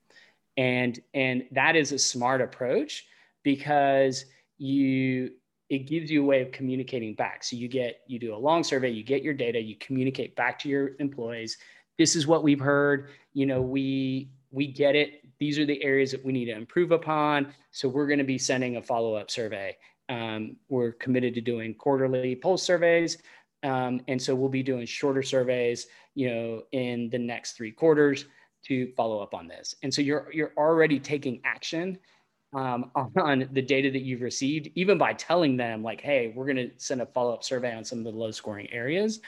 And 0.58 1.00
and 1.14 1.46
that 1.52 1.76
is 1.76 1.92
a 1.92 2.00
smart 2.00 2.42
approach 2.42 3.06
because 3.44 4.26
you 4.58 5.34
it 5.70 5.88
gives 5.88 6.12
you 6.12 6.22
a 6.22 6.26
way 6.26 6.42
of 6.42 6.52
communicating 6.52 7.16
back. 7.16 7.44
So 7.44 7.56
you 7.56 7.68
get, 7.68 8.02
you 8.08 8.20
do 8.20 8.36
a 8.36 8.38
long 8.38 8.64
survey, 8.64 8.90
you 8.90 9.04
get 9.04 9.24
your 9.24 9.34
data, 9.34 9.60
you 9.60 9.76
communicate 9.78 10.36
back 10.36 10.60
to 10.60 10.70
your 10.70 10.92
employees. 11.00 11.58
This 11.98 12.16
is 12.16 12.28
what 12.28 12.44
we've 12.44 12.60
heard. 12.60 13.10
You 13.34 13.46
know, 13.46 13.62
we 13.62 14.30
we 14.52 14.68
get 14.68 14.96
it. 14.96 15.22
These 15.40 15.60
are 15.60 15.66
the 15.66 15.84
areas 15.84 16.12
that 16.12 16.24
we 16.24 16.32
need 16.32 16.46
to 16.46 16.56
improve 16.56 16.92
upon. 16.92 17.54
So 17.72 17.90
we're 17.90 18.08
going 18.08 18.20
to 18.20 18.26
be 18.26 18.38
sending 18.38 18.78
a 18.78 18.82
follow 18.82 19.16
up 19.16 19.30
survey. 19.30 19.76
Um, 20.08 20.56
we're 20.70 20.94
committed 20.94 21.34
to 21.34 21.42
doing 21.42 21.74
quarterly 21.74 22.36
pulse 22.36 22.64
surveys. 22.64 23.18
Um, 23.64 24.02
and 24.08 24.22
so 24.22 24.36
we'll 24.36 24.50
be 24.50 24.64
doing 24.64 24.86
shorter 24.86 25.24
surveys, 25.24 25.88
you 26.14 26.30
know, 26.30 26.64
in 26.72 27.10
the 27.10 27.18
next 27.18 27.54
three 27.54 27.72
quarters 27.72 28.26
to 28.66 28.92
follow 28.94 29.20
up 29.20 29.34
on 29.34 29.48
this. 29.48 29.76
And 29.84 29.94
so 29.94 30.02
you're 30.02 30.30
you're 30.32 30.54
already 30.58 31.00
taking 31.00 31.42
action 31.44 31.98
um, 32.56 32.90
on 32.96 33.48
the 33.52 33.62
data 33.62 33.92
that 33.92 34.02
you've 34.02 34.22
received, 34.22 34.70
even 34.74 34.98
by 34.98 35.14
telling 35.14 35.58
them 35.58 35.84
like, 35.84 36.02
hey, 36.02 36.34
we're 36.36 36.46
going 36.46 36.56
to 36.56 36.72
send 36.78 37.02
a 37.02 37.06
follow-up 37.06 37.44
survey 37.44 37.76
on 37.76 37.84
some 37.84 38.00
of 38.00 38.06
the 38.06 38.12
low 38.12 38.32
scoring 38.32 38.68
areas. 38.72 39.22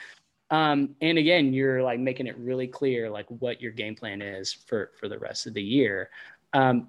Um, 0.50 0.96
and 1.02 1.18
again, 1.18 1.52
you're 1.52 1.82
like 1.82 2.00
making 2.00 2.26
it 2.26 2.36
really 2.38 2.66
clear 2.66 3.10
like 3.10 3.26
what 3.28 3.60
your 3.60 3.70
game 3.70 3.94
plan 3.94 4.22
is 4.22 4.52
for 4.52 4.92
for 4.98 5.06
the 5.06 5.18
rest 5.18 5.46
of 5.46 5.54
the 5.54 5.62
year. 5.62 6.08
Um, 6.54 6.88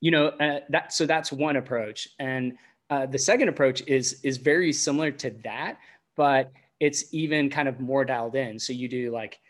you 0.00 0.10
know 0.10 0.28
uh, 0.28 0.60
that 0.70 0.92
so 0.92 1.04
that's 1.04 1.30
one 1.30 1.56
approach, 1.56 2.08
and 2.18 2.56
uh, 2.88 3.06
the 3.06 3.18
second 3.18 3.48
approach 3.48 3.82
is 3.86 4.20
is 4.22 4.38
very 4.38 4.72
similar 4.72 5.10
to 5.10 5.30
that, 5.44 5.78
but 6.16 6.52
it's 6.78 7.12
even 7.12 7.50
kind 7.50 7.68
of 7.68 7.80
more 7.80 8.04
dialed 8.04 8.34
in. 8.34 8.58
So 8.58 8.72
you 8.72 8.88
do 8.88 9.10
like 9.10 9.40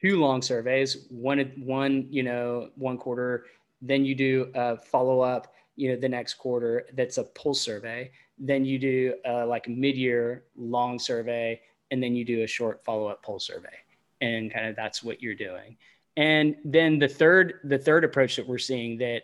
two 0.00 0.20
long 0.20 0.40
surveys, 0.40 1.06
one 1.10 1.40
one 1.56 2.06
you 2.10 2.22
know 2.22 2.68
one 2.76 2.96
quarter 2.98 3.46
then 3.80 4.04
you 4.04 4.14
do 4.14 4.50
a 4.54 4.76
follow 4.76 5.20
up, 5.20 5.52
you 5.76 5.90
know, 5.90 5.96
the 5.96 6.08
next 6.08 6.34
quarter. 6.34 6.86
That's 6.94 7.18
a 7.18 7.24
pulse 7.24 7.60
survey. 7.60 8.10
Then 8.38 8.64
you 8.64 8.78
do 8.78 9.14
a 9.24 9.44
like 9.46 9.68
mid 9.68 9.96
year 9.96 10.44
long 10.56 10.98
survey, 10.98 11.60
and 11.90 12.02
then 12.02 12.14
you 12.14 12.24
do 12.24 12.42
a 12.42 12.46
short 12.46 12.84
follow 12.84 13.08
up 13.08 13.22
pulse 13.22 13.46
survey, 13.46 13.76
and 14.20 14.52
kind 14.52 14.66
of 14.66 14.76
that's 14.76 15.02
what 15.02 15.22
you're 15.22 15.34
doing. 15.34 15.76
And 16.16 16.56
then 16.64 16.98
the 16.98 17.08
third 17.08 17.60
the 17.64 17.78
third 17.78 18.04
approach 18.04 18.36
that 18.36 18.46
we're 18.46 18.58
seeing 18.58 18.98
that 18.98 19.22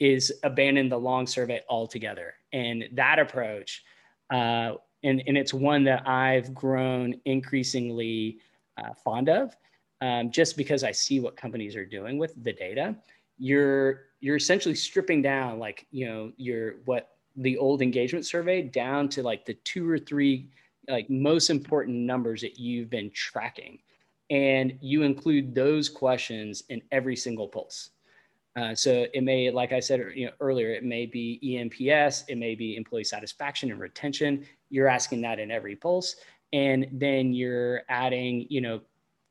is 0.00 0.32
abandon 0.42 0.88
the 0.88 0.98
long 0.98 1.26
survey 1.26 1.62
altogether. 1.68 2.34
And 2.52 2.88
that 2.92 3.18
approach, 3.18 3.84
uh, 4.30 4.74
and, 5.02 5.22
and 5.26 5.38
it's 5.38 5.54
one 5.54 5.84
that 5.84 6.08
I've 6.08 6.52
grown 6.52 7.14
increasingly 7.24 8.38
uh, 8.76 8.94
fond 9.04 9.28
of 9.28 9.56
um, 10.00 10.30
just 10.30 10.56
because 10.56 10.84
I 10.84 10.92
see 10.92 11.20
what 11.20 11.36
companies 11.36 11.76
are 11.76 11.84
doing 11.84 12.18
with 12.18 12.34
the 12.42 12.52
data 12.52 12.96
you're 13.38 14.02
you're 14.20 14.36
essentially 14.36 14.74
stripping 14.74 15.22
down 15.22 15.58
like 15.58 15.86
you 15.90 16.06
know 16.06 16.32
your 16.36 16.76
what 16.84 17.10
the 17.36 17.56
old 17.56 17.82
engagement 17.82 18.26
survey 18.26 18.62
down 18.62 19.08
to 19.08 19.22
like 19.22 19.44
the 19.44 19.54
two 19.64 19.88
or 19.88 19.98
three 19.98 20.48
like 20.88 21.08
most 21.08 21.50
important 21.50 21.96
numbers 21.96 22.40
that 22.40 22.58
you've 22.58 22.90
been 22.90 23.10
tracking. 23.14 23.78
And 24.30 24.76
you 24.80 25.02
include 25.02 25.54
those 25.54 25.88
questions 25.88 26.64
in 26.68 26.82
every 26.90 27.16
single 27.16 27.48
pulse. 27.48 27.90
Uh, 28.56 28.74
so 28.74 29.06
it 29.14 29.22
may 29.22 29.50
like 29.50 29.72
i 29.72 29.78
said 29.78 30.00
you 30.16 30.26
know, 30.26 30.32
earlier 30.40 30.72
it 30.72 30.82
may 30.82 31.06
be 31.06 31.38
eNPS 31.44 32.24
it 32.28 32.38
may 32.38 32.56
be 32.56 32.76
employee 32.76 33.04
satisfaction 33.04 33.70
and 33.70 33.78
retention. 33.78 34.44
You're 34.68 34.88
asking 34.88 35.20
that 35.22 35.38
in 35.38 35.50
every 35.50 35.76
pulse. 35.76 36.16
And 36.52 36.88
then 36.92 37.32
you're 37.32 37.82
adding 37.88 38.46
you 38.50 38.60
know 38.60 38.80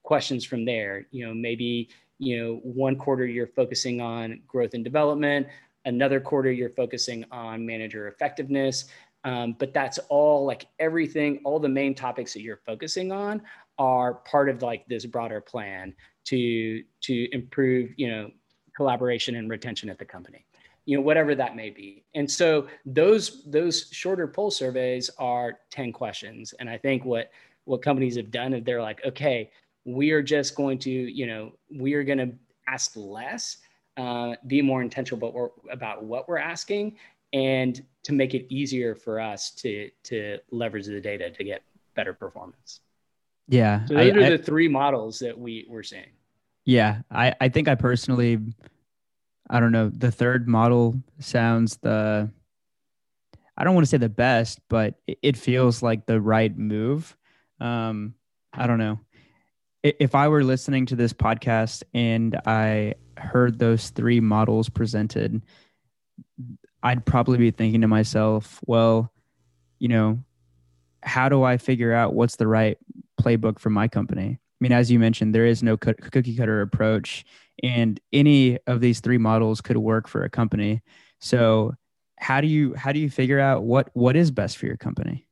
questions 0.03 0.45
from 0.45 0.63
there. 0.63 1.07
You 1.11 1.27
know 1.27 1.33
maybe 1.33 1.89
you 2.19 2.38
know 2.38 2.56
one 2.63 2.95
quarter 2.95 3.25
you're 3.25 3.47
focusing 3.47 4.01
on 4.01 4.41
growth 4.47 4.73
and 4.73 4.84
development 4.84 5.47
another 5.88 6.19
quarter 6.19 6.51
you're 6.51 6.69
focusing 6.69 7.25
on 7.32 7.65
manager 7.65 8.08
effectiveness. 8.10 8.86
Um, 9.23 9.56
but 9.58 9.73
that's 9.73 9.97
all 10.10 10.45
like 10.45 10.67
everything 10.80 11.41
all 11.43 11.60
the 11.60 11.69
main 11.69 11.95
topics 11.95 12.34
that 12.34 12.41
you're 12.41 12.62
focusing 12.65 13.12
on 13.12 13.41
are 13.80 14.13
part 14.13 14.49
of 14.49 14.62
like 14.62 14.86
this 14.88 15.06
broader 15.06 15.41
plan 15.41 15.95
to 16.25 16.84
to 17.01 17.27
improve 17.34 17.91
you 17.97 18.10
know 18.10 18.30
collaboration 18.75 19.36
and 19.36 19.49
retention 19.49 19.89
at 19.89 19.97
the 19.97 20.06
company 20.06 20.45
you 20.86 20.95
know 20.95 21.01
whatever 21.01 21.36
that 21.36 21.56
may 21.56 21.69
be. 21.69 22.03
And 22.15 22.30
so 22.30 22.67
those 22.86 23.43
those 23.45 23.89
shorter 23.91 24.27
pulse 24.27 24.56
surveys 24.58 25.10
are 25.17 25.60
10 25.71 25.93
questions. 25.93 26.53
And 26.60 26.69
i 26.69 26.77
think 26.77 27.03
what 27.06 27.32
what 27.65 27.82
companies 27.82 28.15
have 28.17 28.32
done 28.32 28.53
is 28.53 28.63
they're 28.63 28.82
like 28.82 29.03
okay 29.06 29.51
we 29.88 30.12
are 30.12 30.21
just 30.21 30.54
going 30.54 30.78
to, 30.78 30.91
you 30.91 31.26
know, 31.26 31.54
we 31.73 31.93
are 31.93 32.04
going 32.04 32.17
to 32.17 32.32
ask 32.67 32.91
less, 32.95 33.58
uh, 33.95 34.36
be 34.45 34.62
more 34.62 34.82
intentional 34.82 35.30
about, 35.30 35.54
about 35.71 36.04
what 36.04 36.28
we're 36.28 36.38
asking, 36.38 36.97
and 37.32 37.84
to 38.04 38.13
make 38.13 38.34
it 38.34 38.45
easier 38.54 38.93
for 38.95 39.19
us 39.19 39.50
to 39.52 39.89
to 40.04 40.39
leverage 40.52 40.86
the 40.86 41.00
data 41.00 41.30
to 41.30 41.43
get 41.43 41.63
better 41.95 42.13
performance. 42.13 42.82
Yeah, 43.47 43.86
so 43.86 43.95
those 43.95 44.13
I, 44.13 44.17
are 44.17 44.23
I, 44.26 44.30
the 44.32 44.38
three 44.38 44.67
models 44.67 45.19
that 45.19 45.38
we 45.38 45.65
we're 45.69 45.84
seeing. 45.84 46.12
Yeah, 46.65 47.02
I 47.10 47.34
I 47.39 47.47
think 47.47 47.69
I 47.69 47.76
personally, 47.76 48.39
I 49.50 49.62
don't 49.62 49.71
know, 49.71 49.89
the 49.89 50.12
third 50.12 50.47
model 50.50 51.02
sounds 51.19 51.78
the. 51.78 52.30
I 53.60 53.63
don't 53.63 53.73
want 53.73 53.86
to 53.86 53.89
say 53.89 53.97
the 53.97 54.10
best, 54.10 54.60
but 54.69 54.95
it 55.08 55.36
feels 55.36 55.82
like 55.82 56.06
the 56.06 56.21
right 56.21 56.56
move. 56.56 57.17
Um, 57.60 58.13
I 58.54 58.67
don't 58.67 58.78
know 58.78 59.00
if 59.83 60.15
I 60.15 60.27
were 60.27 60.43
listening 60.43 60.85
to 60.87 60.95
this 60.95 61.13
podcast 61.13 61.83
and 61.93 62.39
I 62.45 62.95
heard 63.17 63.59
those 63.59 63.89
three 63.89 64.19
models 64.19 64.69
presented, 64.69 65.43
I'd 66.83 67.05
probably 67.05 67.37
be 67.37 67.51
thinking 67.51 67.81
to 67.81 67.87
myself, 67.87 68.59
well, 68.65 69.11
you 69.79 69.87
know, 69.87 70.19
how 71.03 71.29
do 71.29 71.43
I 71.43 71.57
figure 71.57 71.93
out 71.93 72.13
what's 72.13 72.35
the 72.35 72.47
right 72.47 72.77
playbook 73.19 73.59
for 73.59 73.69
my 73.69 73.87
company? 73.87 74.39
I 74.39 74.59
mean, 74.59 74.71
as 74.71 74.89
you 74.89 74.99
mentioned, 74.99 75.35
there 75.35 75.45
is 75.45 75.61
no 75.61 75.77
cookie 75.77 76.35
cutter 76.35 76.61
approach, 76.61 77.25
and 77.61 77.99
any 78.11 78.57
of 78.65 78.81
these 78.81 78.99
three 78.99 79.19
models 79.19 79.61
could 79.61 79.77
work 79.77 80.07
for 80.07 80.23
a 80.23 80.29
company. 80.29 80.81
So, 81.19 81.75
how 82.19 82.41
do 82.41 82.47
you 82.47 82.73
how 82.73 82.91
do 82.91 82.99
you 82.99 83.09
figure 83.11 83.39
out 83.39 83.63
what 83.63 83.91
what 83.93 84.15
is 84.15 84.31
best 84.31 84.57
for 84.57 84.65
your 84.65 84.77
company? 84.77 85.27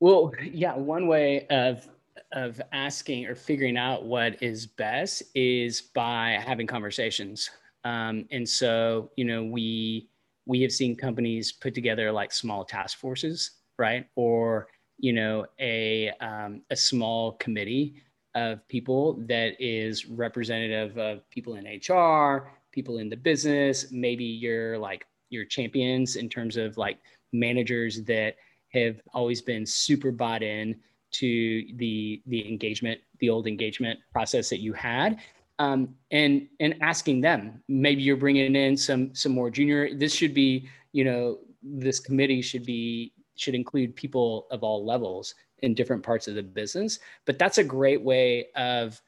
Well, 0.00 0.32
yeah, 0.42 0.74
one 0.76 1.06
way 1.06 1.46
of 1.46 1.88
of 2.32 2.60
asking 2.72 3.26
or 3.26 3.34
figuring 3.34 3.76
out 3.76 4.04
what 4.04 4.42
is 4.42 4.66
best 4.66 5.22
is 5.34 5.80
by 5.80 6.38
having 6.44 6.66
conversations. 6.66 7.50
Um, 7.84 8.26
and 8.30 8.48
so, 8.48 9.10
you 9.16 9.24
know, 9.24 9.44
we 9.44 10.08
we 10.46 10.62
have 10.62 10.72
seen 10.72 10.96
companies 10.96 11.52
put 11.52 11.74
together 11.74 12.12
like 12.12 12.32
small 12.32 12.64
task 12.64 12.98
forces, 12.98 13.52
right? 13.78 14.06
Or 14.14 14.68
you 14.98 15.12
know, 15.12 15.46
a 15.60 16.10
um, 16.20 16.62
a 16.70 16.76
small 16.76 17.32
committee 17.32 18.02
of 18.34 18.66
people 18.68 19.14
that 19.28 19.54
is 19.58 20.06
representative 20.06 20.98
of 20.98 21.28
people 21.30 21.54
in 21.56 21.64
HR, 21.64 22.52
people 22.72 22.98
in 22.98 23.08
the 23.08 23.16
business. 23.16 23.90
Maybe 23.90 24.24
you're 24.24 24.78
like 24.78 25.06
your 25.30 25.44
champions 25.44 26.16
in 26.16 26.28
terms 26.28 26.56
of 26.56 26.76
like 26.76 26.98
managers 27.32 28.02
that 28.04 28.36
have 28.72 29.00
always 29.14 29.40
been 29.40 29.64
super 29.64 30.10
bought 30.10 30.42
in 30.42 30.76
to 31.18 31.66
the 31.76 32.22
the 32.26 32.46
engagement, 32.48 33.00
the 33.20 33.30
old 33.30 33.46
engagement 33.46 33.98
process 34.12 34.48
that 34.50 34.60
you 34.60 34.72
had, 34.72 35.18
um, 35.58 35.94
and 36.10 36.48
and 36.60 36.76
asking 36.80 37.20
them. 37.20 37.62
Maybe 37.68 38.02
you're 38.02 38.16
bringing 38.16 38.56
in 38.56 38.76
some 38.76 39.14
some 39.14 39.32
more 39.32 39.50
junior. 39.50 39.94
This 39.94 40.14
should 40.14 40.34
be, 40.34 40.68
you 40.92 41.04
know, 41.04 41.38
this 41.62 42.00
committee 42.00 42.42
should 42.42 42.64
be 42.64 43.12
should 43.36 43.54
include 43.54 43.94
people 43.94 44.46
of 44.50 44.62
all 44.62 44.84
levels 44.84 45.34
in 45.62 45.74
different 45.74 46.02
parts 46.02 46.28
of 46.28 46.34
the 46.34 46.42
business. 46.42 46.98
But 47.24 47.38
that's 47.38 47.58
a 47.58 47.64
great 47.64 48.02
way 48.02 48.48
of 48.56 49.00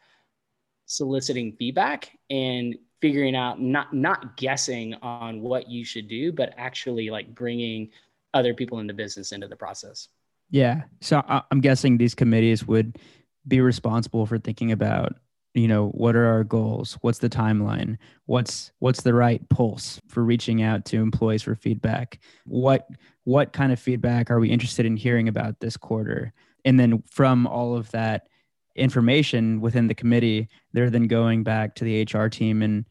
soliciting 0.87 1.53
feedback 1.53 2.17
and 2.31 2.77
figuring 3.01 3.37
out 3.37 3.61
not 3.61 3.93
not 3.95 4.37
guessing 4.37 4.95
on 5.03 5.41
what 5.41 5.69
you 5.69 5.85
should 5.85 6.09
do, 6.09 6.33
but 6.33 6.55
actually 6.57 7.11
like 7.11 7.35
bringing 7.35 7.91
other 8.35 8.55
people 8.55 8.79
in 8.81 8.87
the 8.87 8.95
business 8.95 9.33
into 9.33 9.49
the 9.49 9.57
process. 9.57 10.09
Yeah. 10.51 10.83
So 11.01 11.23
I'm 11.51 11.61
guessing 11.61 11.99
these 11.99 12.15
committees 12.15 12.67
would 12.67 12.99
be 13.47 13.61
responsible 13.61 14.27
for 14.27 14.39
thinking 14.39 14.73
about, 14.73 15.15
you 15.55 15.69
know, 15.69 15.89
what 15.89 16.17
are 16.17 16.27
our 16.27 16.45
goals? 16.45 16.99
What's 17.01 17.19
the 17.19 17.29
timeline? 17.29 17.99
What's 18.27 18.73
what's 18.79 19.03
the 19.03 19.15
right 19.15 19.47
pulse 19.49 20.01
for 20.09 20.23
reaching 20.25 20.63
out 20.63 20.85
to 20.87 20.99
employees 20.99 21.43
for 21.43 21.55
feedback? 21.55 22.21
What 22.45 22.89
what 23.25 23.53
kind 23.53 23.73
of 23.73 23.81
feedback 23.81 24.31
are 24.31 24.41
we 24.41 24.51
interested 24.51 24.87
in 24.87 24.97
hearing 24.97 25.29
about 25.29 25.61
this 25.61 25.77
quarter? 25.77 26.33
And 26.65 26.79
then 26.79 27.03
from 27.11 27.47
all 27.47 27.77
of 27.77 27.91
that 27.91 28.29
information 28.77 29.61
within 29.61 29.89
the 29.89 29.95
committee, 29.95 30.49
they're 30.73 30.91
then 30.91 31.09
going 31.09 31.43
back 31.43 31.75
to 31.77 31.85
the 31.85 32.03
HR 32.03 32.29
team 32.29 32.63
and 32.63 32.87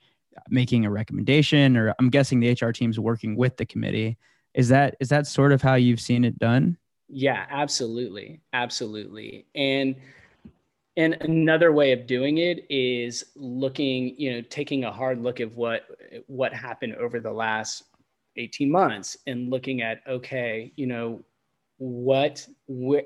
making 0.50 0.86
a 0.86 0.92
recommendation 0.92 1.76
or 1.78 1.96
I'm 1.98 2.10
guessing 2.10 2.40
the 2.40 2.52
HR 2.52 2.72
team's 2.72 3.00
working 3.00 3.36
with 3.36 3.58
the 3.58 3.66
committee. 3.66 4.18
Is 4.54 4.70
that 4.70 4.96
is 5.00 5.10
that 5.10 5.28
sort 5.28 5.52
of 5.52 5.62
how 5.62 5.76
you've 5.76 6.02
seen 6.02 6.24
it 6.24 6.38
done? 6.38 6.78
Yeah, 7.10 7.46
absolutely. 7.50 8.42
Absolutely. 8.54 9.46
And 9.56 9.96
and 10.96 11.16
another 11.22 11.72
way 11.72 11.92
of 11.92 12.08
doing 12.08 12.40
it 12.40 12.66
is 12.70 13.24
looking, 13.36 14.16
you 14.18 14.32
know, 14.34 14.42
taking 14.50 14.84
a 14.86 14.92
hard 14.92 15.22
look 15.22 15.40
at 15.40 15.52
what 15.54 15.84
what 16.28 16.54
happened 16.54 16.96
over 16.96 17.20
the 17.20 17.32
last 17.32 17.84
18 18.36 18.72
months 18.72 19.18
and 19.28 19.50
looking 19.50 19.82
at 19.82 20.02
okay, 20.08 20.72
you 20.76 20.88
know, 20.88 21.24
what 21.78 22.48
wh- 22.70 23.06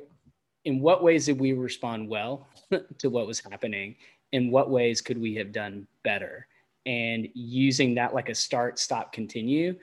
in 0.66 0.80
what 0.80 1.04
ways 1.04 1.26
did 1.26 1.40
we 1.40 1.54
respond 1.54 2.08
well 2.10 2.48
to 3.00 3.10
what 3.10 3.28
was 3.28 3.40
happening? 3.40 3.96
In 4.32 4.52
what 4.52 4.70
ways 4.70 5.02
could 5.02 5.20
we 5.20 5.36
have 5.36 5.52
done 5.52 5.88
better? 6.04 6.48
And 6.86 7.28
using 7.34 7.96
that 7.96 8.14
like 8.14 8.30
a 8.30 8.36
start, 8.36 8.80
stop, 8.80 9.12
continue 9.14 9.76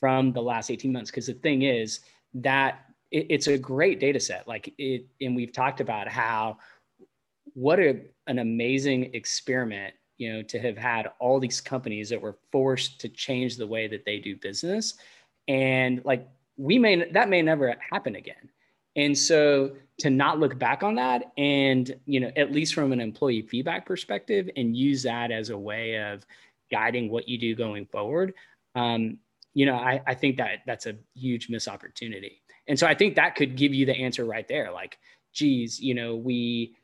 from 0.00 0.32
the 0.32 0.42
last 0.42 0.70
18 0.70 0.92
months. 0.92 1.10
Because 1.10 1.26
the 1.26 1.34
thing 1.34 1.62
is 1.62 2.00
that 2.34 2.80
it, 3.14 3.26
it's 3.30 3.46
a 3.46 3.56
great 3.56 4.00
data 4.00 4.20
set. 4.20 4.46
Like 4.46 4.74
it, 4.76 5.06
and 5.20 5.34
we've 5.36 5.52
talked 5.52 5.80
about 5.80 6.08
how 6.08 6.58
what 7.54 7.78
a, 7.78 8.00
an 8.26 8.40
amazing 8.40 9.14
experiment, 9.14 9.94
you 10.18 10.32
know, 10.32 10.42
to 10.42 10.58
have 10.58 10.76
had 10.76 11.10
all 11.20 11.38
these 11.38 11.60
companies 11.60 12.08
that 12.10 12.20
were 12.20 12.36
forced 12.50 13.00
to 13.00 13.08
change 13.08 13.56
the 13.56 13.66
way 13.66 13.86
that 13.86 14.04
they 14.04 14.18
do 14.18 14.36
business. 14.36 14.94
And 15.46 16.02
like 16.04 16.28
we 16.56 16.78
may, 16.78 17.10
that 17.12 17.28
may 17.28 17.42
never 17.42 17.76
happen 17.90 18.16
again. 18.16 18.50
And 18.96 19.16
so 19.16 19.76
to 19.98 20.10
not 20.10 20.38
look 20.38 20.58
back 20.58 20.82
on 20.82 20.96
that 20.96 21.32
and, 21.36 21.94
you 22.06 22.20
know, 22.20 22.30
at 22.36 22.52
least 22.52 22.74
from 22.74 22.92
an 22.92 23.00
employee 23.00 23.42
feedback 23.42 23.86
perspective 23.86 24.48
and 24.56 24.76
use 24.76 25.02
that 25.02 25.30
as 25.30 25.50
a 25.50 25.58
way 25.58 26.00
of 26.00 26.24
guiding 26.70 27.10
what 27.10 27.28
you 27.28 27.38
do 27.38 27.54
going 27.54 27.86
forward, 27.86 28.34
um, 28.74 29.18
you 29.52 29.66
know, 29.66 29.76
I, 29.76 30.00
I 30.06 30.14
think 30.14 30.36
that 30.38 30.60
that's 30.66 30.86
a 30.86 30.96
huge 31.14 31.48
miss 31.48 31.68
opportunity. 31.68 32.40
And 32.68 32.78
so 32.78 32.86
I 32.86 32.94
think 32.94 33.14
that 33.14 33.36
could 33.36 33.56
give 33.56 33.74
you 33.74 33.86
the 33.86 33.96
answer 33.96 34.24
right 34.24 34.48
there. 34.48 34.72
Like, 34.72 34.98
geez, 35.32 35.80
you 35.80 35.94
know, 35.94 36.16
we 36.16 36.74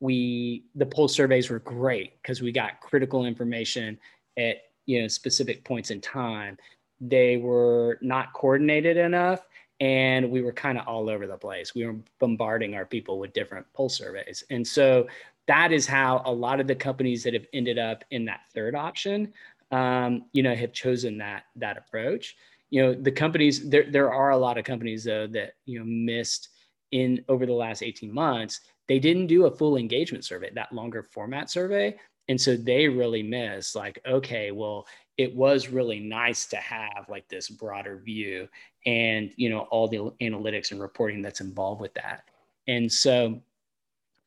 we 0.00 0.64
the 0.74 0.86
pulse 0.86 1.14
surveys 1.14 1.48
were 1.48 1.60
great 1.60 2.20
because 2.22 2.42
we 2.42 2.52
got 2.52 2.80
critical 2.80 3.24
information 3.24 3.98
at 4.36 4.56
you 4.86 5.00
know 5.02 5.08
specific 5.08 5.64
points 5.64 5.90
in 5.90 6.00
time. 6.00 6.58
They 7.00 7.36
were 7.36 7.98
not 8.02 8.32
coordinated 8.32 8.96
enough 8.96 9.46
and 9.80 10.30
we 10.30 10.42
were 10.42 10.52
kind 10.52 10.78
of 10.78 10.86
all 10.86 11.08
over 11.08 11.26
the 11.26 11.36
place. 11.36 11.74
We 11.74 11.86
were 11.86 11.96
bombarding 12.18 12.74
our 12.74 12.84
people 12.84 13.18
with 13.18 13.32
different 13.32 13.72
pulse 13.72 13.96
surveys. 13.96 14.42
And 14.50 14.66
so 14.66 15.06
that 15.46 15.72
is 15.72 15.86
how 15.86 16.22
a 16.24 16.32
lot 16.32 16.60
of 16.60 16.66
the 16.66 16.74
companies 16.74 17.22
that 17.22 17.34
have 17.34 17.46
ended 17.52 17.78
up 17.78 18.04
in 18.10 18.24
that 18.24 18.40
third 18.52 18.74
option, 18.74 19.32
um, 19.70 20.24
you 20.32 20.42
know, 20.42 20.54
have 20.54 20.72
chosen 20.72 21.18
that 21.18 21.44
that 21.56 21.78
approach 21.78 22.36
you 22.70 22.82
know 22.82 22.94
the 22.94 23.12
companies 23.12 23.68
there 23.68 23.90
there 23.90 24.12
are 24.12 24.30
a 24.30 24.36
lot 24.36 24.58
of 24.58 24.64
companies 24.64 25.04
though 25.04 25.26
that 25.26 25.52
you 25.64 25.78
know 25.78 25.84
missed 25.84 26.48
in 26.90 27.24
over 27.28 27.46
the 27.46 27.52
last 27.52 27.82
18 27.82 28.12
months 28.12 28.60
they 28.88 28.98
didn't 28.98 29.26
do 29.26 29.44
a 29.44 29.50
full 29.50 29.76
engagement 29.76 30.24
survey 30.24 30.50
that 30.54 30.72
longer 30.72 31.02
format 31.02 31.50
survey. 31.50 31.94
And 32.30 32.40
so 32.40 32.56
they 32.56 32.88
really 32.88 33.22
missed 33.22 33.76
like 33.76 34.00
okay 34.06 34.50
well 34.50 34.86
it 35.16 35.34
was 35.34 35.68
really 35.68 35.98
nice 36.00 36.46
to 36.46 36.56
have 36.56 37.06
like 37.08 37.28
this 37.28 37.48
broader 37.48 37.98
view 37.98 38.48
and 38.86 39.32
you 39.36 39.48
know 39.48 39.60
all 39.70 39.88
the 39.88 40.12
analytics 40.20 40.72
and 40.72 40.80
reporting 40.80 41.22
that's 41.22 41.40
involved 41.40 41.80
with 41.80 41.94
that. 41.94 42.24
And 42.66 42.90
so 42.90 43.40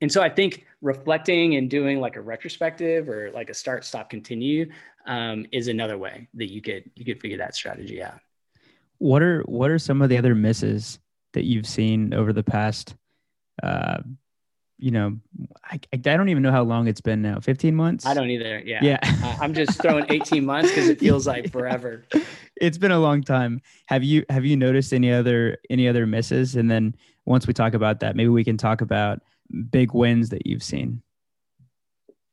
and 0.01 0.11
so 0.11 0.21
i 0.21 0.29
think 0.29 0.65
reflecting 0.81 1.55
and 1.55 1.69
doing 1.69 1.99
like 1.99 2.15
a 2.15 2.21
retrospective 2.21 3.07
or 3.07 3.29
like 3.31 3.51
a 3.51 3.53
start 3.53 3.85
stop 3.85 4.09
continue 4.09 4.67
um, 5.05 5.45
is 5.51 5.67
another 5.67 5.97
way 5.97 6.27
that 6.33 6.51
you 6.51 6.61
could 6.61 6.89
you 6.95 7.05
could 7.05 7.21
figure 7.21 7.37
that 7.37 7.55
strategy 7.55 8.01
out 8.01 8.19
what 9.01 9.23
are 9.23 9.41
what 9.47 9.71
are 9.71 9.79
some 9.79 9.99
of 10.03 10.09
the 10.09 10.17
other 10.17 10.35
misses 10.35 10.99
that 11.33 11.43
you've 11.43 11.65
seen 11.65 12.13
over 12.13 12.31
the 12.31 12.43
past 12.43 12.95
uh 13.63 13.97
you 14.77 14.91
know 14.91 15.17
I, 15.63 15.79
I 15.91 15.97
don't 15.97 16.29
even 16.29 16.43
know 16.43 16.51
how 16.51 16.61
long 16.61 16.87
it's 16.87 17.01
been 17.01 17.21
now. 17.21 17.39
15 17.39 17.75
months? 17.75 18.05
I 18.05 18.13
don't 18.13 18.29
either. 18.29 18.61
Yeah. 18.65 18.79
Yeah. 18.83 18.99
Uh, 19.03 19.37
i'm 19.39 19.53
just 19.53 19.81
throwing 19.81 20.05
18 20.09 20.45
months 20.45 20.69
because 20.69 20.87
it 20.87 20.99
feels 20.99 21.25
like 21.25 21.51
forever. 21.57 22.03
It's 22.55 22.77
been 22.77 22.91
a 22.91 22.99
long 22.99 23.23
time. 23.23 23.61
Have 23.87 24.03
you 24.03 24.23
have 24.29 24.45
you 24.45 24.55
noticed 24.55 24.93
any 24.93 25.11
other 25.11 25.57
any 25.69 25.87
other 25.87 26.05
misses? 26.05 26.55
And 26.55 26.69
then 26.69 26.95
once 27.25 27.47
we 27.47 27.53
talk 27.53 27.73
about 27.73 28.01
that 28.01 28.15
maybe 28.15 28.29
we 28.29 28.43
can 28.43 28.57
talk 28.57 28.81
about 28.81 29.21
big 29.71 29.93
wins 29.93 30.29
that 30.29 30.45
you've 30.45 30.63
seen. 30.63 31.01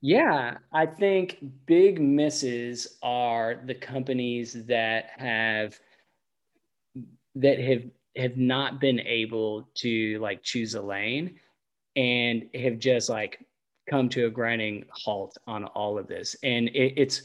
Yeah, 0.02 0.58
I 0.72 0.84
think 0.84 1.38
big 1.66 1.98
misses 2.00 2.98
are 3.02 3.58
the 3.64 3.74
companies 3.74 4.52
that 4.66 5.10
have 5.16 5.78
that 7.34 7.58
have 7.58 7.82
have 8.16 8.36
not 8.36 8.80
been 8.80 9.00
able 9.00 9.68
to 9.74 10.18
like 10.18 10.42
choose 10.42 10.74
a 10.74 10.82
lane 10.82 11.38
and 11.96 12.44
have 12.54 12.78
just 12.78 13.08
like 13.08 13.38
come 13.88 14.08
to 14.08 14.26
a 14.26 14.30
grinding 14.30 14.84
halt 14.90 15.36
on 15.46 15.64
all 15.66 15.98
of 15.98 16.08
this. 16.08 16.36
And 16.42 16.68
it, 16.68 16.94
it's 16.96 17.22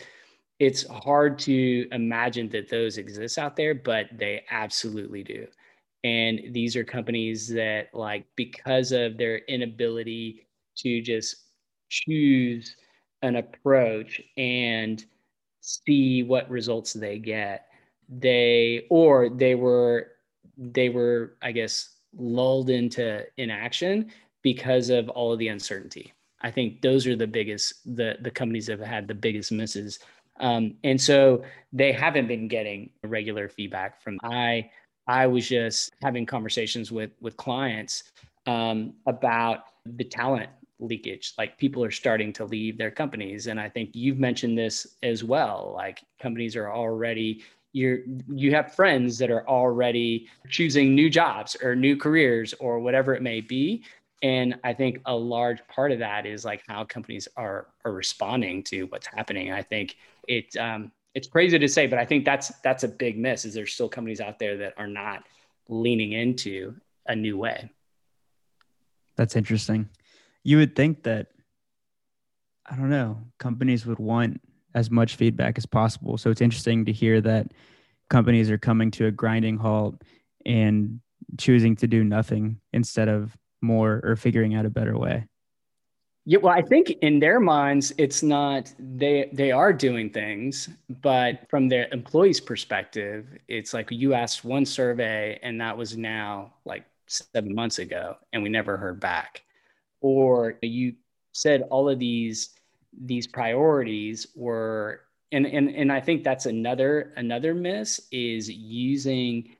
it's 0.59 0.87
hard 0.87 1.39
to 1.39 1.87
imagine 1.91 2.47
that 2.49 2.69
those 2.69 2.97
exist 2.97 3.37
out 3.37 3.55
there 3.55 3.73
but 3.75 4.07
they 4.17 4.43
absolutely 4.51 5.23
do. 5.23 5.47
And 6.03 6.41
these 6.51 6.75
are 6.75 6.83
companies 6.83 7.47
that 7.49 7.87
like 7.93 8.25
because 8.35 8.91
of 8.91 9.17
their 9.17 9.37
inability 9.47 10.47
to 10.77 11.01
just 11.01 11.35
choose 11.89 12.75
an 13.21 13.37
approach 13.37 14.21
and 14.37 15.03
see 15.61 16.23
what 16.23 16.49
results 16.49 16.93
they 16.93 17.17
get 17.19 17.67
they 18.09 18.85
or 18.89 19.29
they 19.29 19.55
were 19.55 20.11
they 20.57 20.89
were 20.89 21.35
i 21.41 21.51
guess 21.51 21.97
lulled 22.17 22.69
into 22.69 23.23
inaction 23.37 24.11
because 24.41 24.89
of 24.89 25.09
all 25.09 25.33
of 25.33 25.39
the 25.39 25.47
uncertainty 25.47 26.13
i 26.41 26.51
think 26.51 26.81
those 26.81 27.07
are 27.07 27.15
the 27.15 27.27
biggest 27.27 27.73
the 27.95 28.17
the 28.21 28.31
companies 28.31 28.67
that 28.67 28.79
have 28.79 28.87
had 28.87 29.07
the 29.07 29.13
biggest 29.13 29.51
misses 29.51 29.99
um, 30.39 30.73
and 30.83 30.99
so 30.99 31.43
they 31.71 31.91
haven't 31.91 32.27
been 32.27 32.47
getting 32.47 32.89
regular 33.03 33.47
feedback 33.47 34.01
from 34.01 34.19
i 34.23 34.69
i 35.07 35.25
was 35.27 35.47
just 35.47 35.91
having 36.01 36.25
conversations 36.25 36.91
with 36.91 37.11
with 37.21 37.37
clients 37.37 38.03
um, 38.45 38.93
about 39.05 39.65
the 39.85 40.03
talent 40.03 40.49
leakage. 40.79 41.33
Like 41.37 41.57
people 41.57 41.83
are 41.83 41.91
starting 41.91 42.33
to 42.33 42.45
leave 42.45 42.77
their 42.77 42.91
companies. 42.91 43.47
And 43.47 43.59
I 43.59 43.69
think 43.69 43.91
you've 43.93 44.19
mentioned 44.19 44.57
this 44.57 44.95
as 45.01 45.23
well. 45.23 45.71
Like 45.75 46.03
companies 46.21 46.55
are 46.55 46.71
already 46.71 47.43
you're 47.73 47.99
you 48.31 48.53
have 48.53 48.73
friends 48.73 49.17
that 49.17 49.29
are 49.29 49.47
already 49.47 50.29
choosing 50.49 50.95
new 50.95 51.09
jobs 51.09 51.57
or 51.61 51.75
new 51.75 51.97
careers 51.97 52.53
or 52.59 52.79
whatever 52.79 53.13
it 53.13 53.21
may 53.21 53.41
be. 53.41 53.83
And 54.21 54.55
i 54.63 54.73
think 54.73 54.99
a 55.05 55.15
large 55.15 55.67
part 55.67 55.91
of 55.91 55.99
that 55.99 56.25
is 56.25 56.45
like 56.45 56.63
how 56.67 56.85
companies 56.85 57.27
are 57.35 57.67
are 57.83 57.91
responding 57.91 58.63
to 58.63 58.83
what's 58.83 59.07
happening. 59.07 59.51
I 59.51 59.63
think 59.63 59.97
it 60.27 60.55
um, 60.57 60.91
it's 61.13 61.27
crazy 61.27 61.59
to 61.59 61.67
say 61.67 61.85
but 61.85 61.99
i 61.99 62.05
think 62.05 62.25
that's 62.25 62.49
that's 62.63 62.83
a 62.83 62.87
big 62.87 63.19
miss 63.19 63.45
is 63.45 63.53
there's 63.53 63.73
still 63.73 63.89
companies 63.89 64.19
out 64.21 64.39
there 64.39 64.57
that 64.57 64.73
are 64.77 64.87
not 64.87 65.23
leaning 65.69 66.13
into 66.13 66.75
a 67.07 67.15
new 67.15 67.37
way. 67.37 67.69
That's 69.15 69.35
interesting. 69.35 69.89
You 70.43 70.57
would 70.57 70.75
think 70.75 71.03
that 71.03 71.27
I 72.65 72.75
don't 72.75 72.89
know, 72.89 73.17
companies 73.39 73.85
would 73.85 73.99
want 73.99 74.41
as 74.75 74.89
much 74.89 75.15
feedback 75.15 75.57
as 75.57 75.65
possible. 75.65 76.17
So 76.17 76.29
it's 76.29 76.41
interesting 76.41 76.85
to 76.85 76.91
hear 76.91 77.21
that 77.21 77.51
companies 78.09 78.49
are 78.49 78.57
coming 78.57 78.91
to 78.91 79.07
a 79.07 79.11
grinding 79.11 79.57
halt 79.57 80.01
and 80.45 80.99
choosing 81.37 81.75
to 81.77 81.87
do 81.87 82.03
nothing 82.03 82.59
instead 82.73 83.07
of 83.07 83.35
more 83.61 84.01
or 84.03 84.15
figuring 84.15 84.55
out 84.55 84.65
a 84.65 84.69
better 84.69 84.97
way. 84.97 85.25
Yeah, 86.25 86.39
well, 86.41 86.53
I 86.53 86.61
think 86.61 86.91
in 87.01 87.19
their 87.19 87.41
minds, 87.41 87.93
it's 87.97 88.23
not 88.23 88.71
they 88.79 89.29
they 89.33 89.51
are 89.51 89.73
doing 89.73 90.09
things, 90.09 90.69
but 91.01 91.49
from 91.49 91.67
their 91.67 91.89
employees' 91.91 92.39
perspective, 92.39 93.27
it's 93.49 93.73
like 93.73 93.91
you 93.91 94.13
asked 94.13 94.45
one 94.45 94.65
survey, 94.65 95.37
and 95.43 95.59
that 95.59 95.77
was 95.77 95.97
now 95.97 96.53
like 96.63 96.85
seven 97.07 97.53
months 97.53 97.79
ago, 97.79 98.15
and 98.31 98.41
we 98.41 98.47
never 98.47 98.77
heard 98.77 99.01
back 99.01 99.43
or 100.03 100.59
you 100.61 100.93
said 101.31 101.63
all 101.71 101.89
of 101.89 101.97
these 101.97 102.49
these 103.01 103.27
priorities 103.27 104.27
were 104.35 105.01
and 105.31 105.45
and 105.45 105.69
and 105.69 105.91
I 105.91 105.99
think 105.99 106.23
that's 106.23 106.45
another 106.45 107.13
another 107.17 107.53
miss 107.53 108.01
is 108.11 108.49
using 108.49 109.55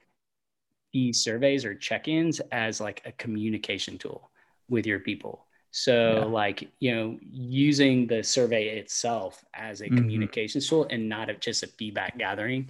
these 0.94 1.24
surveys 1.24 1.66
or 1.66 1.74
check-ins 1.74 2.40
as 2.52 2.80
like 2.80 3.02
a 3.06 3.12
communication 3.14 3.98
tool 3.98 4.30
with 4.70 4.86
your 4.86 5.00
people. 5.00 5.46
So 5.72 6.18
yeah. 6.18 6.26
like, 6.26 6.70
you 6.80 6.96
know, 6.96 7.18
using 7.20 8.06
the 8.06 8.22
survey 8.24 8.78
itself 8.78 9.44
as 9.56 9.82
a 9.82 9.86
mm-hmm. 9.86 9.98
communication 9.98 10.62
tool 10.62 10.86
and 10.92 11.10
not 11.10 11.30
just 11.40 11.64
a 11.64 11.68
feedback 11.68 12.20
gathering 12.20 12.70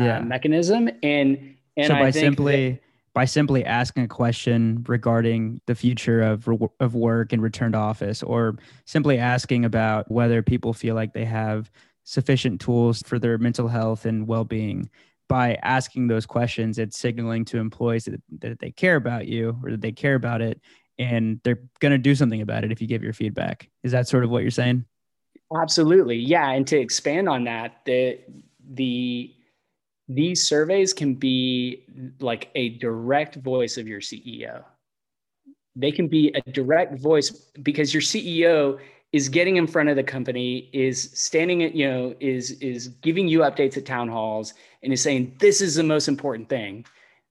uh, 0.00 0.04
yeah. 0.04 0.18
uh, 0.18 0.22
mechanism. 0.22 0.88
And 1.02 1.56
and 1.76 1.88
so 1.88 1.94
by 1.94 2.10
simply 2.12 2.70
that, 2.70 2.80
by 3.16 3.24
simply 3.24 3.64
asking 3.64 4.04
a 4.04 4.08
question 4.08 4.84
regarding 4.86 5.58
the 5.64 5.74
future 5.74 6.20
of, 6.20 6.46
of 6.80 6.94
work 6.94 7.32
and 7.32 7.42
return 7.42 7.72
to 7.72 7.78
office, 7.78 8.22
or 8.22 8.58
simply 8.84 9.16
asking 9.16 9.64
about 9.64 10.10
whether 10.10 10.42
people 10.42 10.74
feel 10.74 10.94
like 10.94 11.14
they 11.14 11.24
have 11.24 11.70
sufficient 12.04 12.60
tools 12.60 13.02
for 13.06 13.18
their 13.18 13.38
mental 13.38 13.68
health 13.68 14.04
and 14.04 14.28
well 14.28 14.44
being. 14.44 14.90
By 15.30 15.54
asking 15.62 16.08
those 16.08 16.26
questions, 16.26 16.78
it's 16.78 16.98
signaling 16.98 17.46
to 17.46 17.56
employees 17.56 18.04
that, 18.04 18.20
that 18.40 18.58
they 18.58 18.70
care 18.70 18.96
about 18.96 19.26
you 19.26 19.58
or 19.64 19.70
that 19.70 19.80
they 19.80 19.92
care 19.92 20.14
about 20.14 20.42
it, 20.42 20.60
and 20.98 21.40
they're 21.42 21.62
going 21.80 21.92
to 21.92 21.98
do 21.98 22.14
something 22.14 22.42
about 22.42 22.64
it 22.64 22.70
if 22.70 22.82
you 22.82 22.86
give 22.86 23.02
your 23.02 23.14
feedback. 23.14 23.70
Is 23.82 23.92
that 23.92 24.08
sort 24.08 24.24
of 24.24 24.30
what 24.30 24.42
you're 24.42 24.50
saying? 24.50 24.84
Absolutely. 25.58 26.16
Yeah. 26.16 26.50
And 26.50 26.66
to 26.66 26.78
expand 26.78 27.30
on 27.30 27.44
that, 27.44 27.80
the, 27.86 28.20
the 28.72 29.32
these 30.08 30.46
surveys 30.46 30.92
can 30.92 31.14
be 31.14 31.84
like 32.20 32.50
a 32.54 32.70
direct 32.70 33.36
voice 33.36 33.76
of 33.76 33.88
your 33.88 34.00
CEO. 34.00 34.64
They 35.74 35.92
can 35.92 36.08
be 36.08 36.32
a 36.34 36.50
direct 36.50 36.98
voice 36.98 37.30
because 37.62 37.92
your 37.92 38.02
CEO 38.02 38.78
is 39.12 39.28
getting 39.28 39.56
in 39.56 39.66
front 39.66 39.88
of 39.88 39.96
the 39.96 40.02
company, 40.02 40.70
is 40.72 41.10
standing 41.14 41.62
at, 41.64 41.74
you 41.74 41.88
know, 41.88 42.14
is 42.20 42.52
is 42.52 42.88
giving 42.88 43.28
you 43.28 43.40
updates 43.40 43.76
at 43.76 43.86
town 43.86 44.08
halls 44.08 44.54
and 44.82 44.92
is 44.92 45.02
saying, 45.02 45.36
this 45.38 45.60
is 45.60 45.74
the 45.74 45.82
most 45.82 46.08
important 46.08 46.48
thing. 46.48 46.84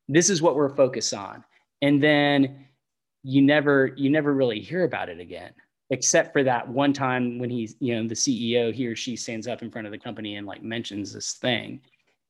This 0.08 0.30
is 0.30 0.42
what 0.42 0.56
we're 0.56 0.76
focused 0.76 1.14
on. 1.14 1.44
And 1.82 2.02
then 2.02 2.66
you 3.24 3.42
never 3.42 3.94
you 3.98 4.10
never 4.10 4.34
really 4.34 4.60
hear 4.60 4.84
about 4.84 5.10
it 5.10 5.20
again 5.20 5.52
except 5.90 6.32
for 6.32 6.44
that 6.44 6.68
one 6.68 6.94
time 6.94 7.40
when 7.40 7.50
he's 7.50 7.76
you 7.80 7.96
know 7.96 8.08
the 8.08 8.14
ceo 8.14 8.72
he 8.72 8.86
or 8.86 8.96
she 8.96 9.16
stands 9.16 9.48
up 9.48 9.64
in 9.64 9.72
front 9.72 9.88
of 9.88 9.92
the 9.92 9.98
company 9.98 10.36
and 10.36 10.46
like 10.46 10.62
mentions 10.62 11.12
this 11.12 11.34
thing 11.34 11.82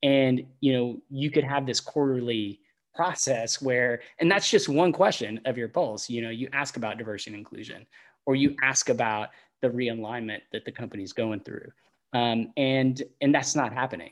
and 0.06 0.46
you 0.62 0.72
know 0.72 0.98
you 1.10 1.30
could 1.32 1.44
have 1.44 1.66
this 1.66 1.80
quarterly 1.80 2.60
process 2.94 3.62
where 3.62 4.00
and 4.20 4.32
that's 4.32 4.50
just 4.50 4.70
one 4.70 4.94
question 4.94 5.42
of 5.46 5.58
your 5.58 5.68
pulse 5.68 6.10
you 6.10 6.22
know 6.22 6.30
you 6.30 6.48
ask 6.54 6.78
about 6.78 6.98
diversity 6.98 7.32
and 7.32 7.40
inclusion 7.40 7.86
or 8.26 8.36
you 8.36 8.56
ask 8.64 8.90
about 8.90 9.30
the 9.62 9.70
realignment 9.70 10.42
that 10.52 10.66
the 10.66 10.72
company's 10.72 11.14
going 11.14 11.40
through. 11.40 11.72
Um, 12.14 12.52
and 12.58 13.02
and 13.22 13.34
that's 13.34 13.56
not 13.56 13.74
happening. 13.74 14.12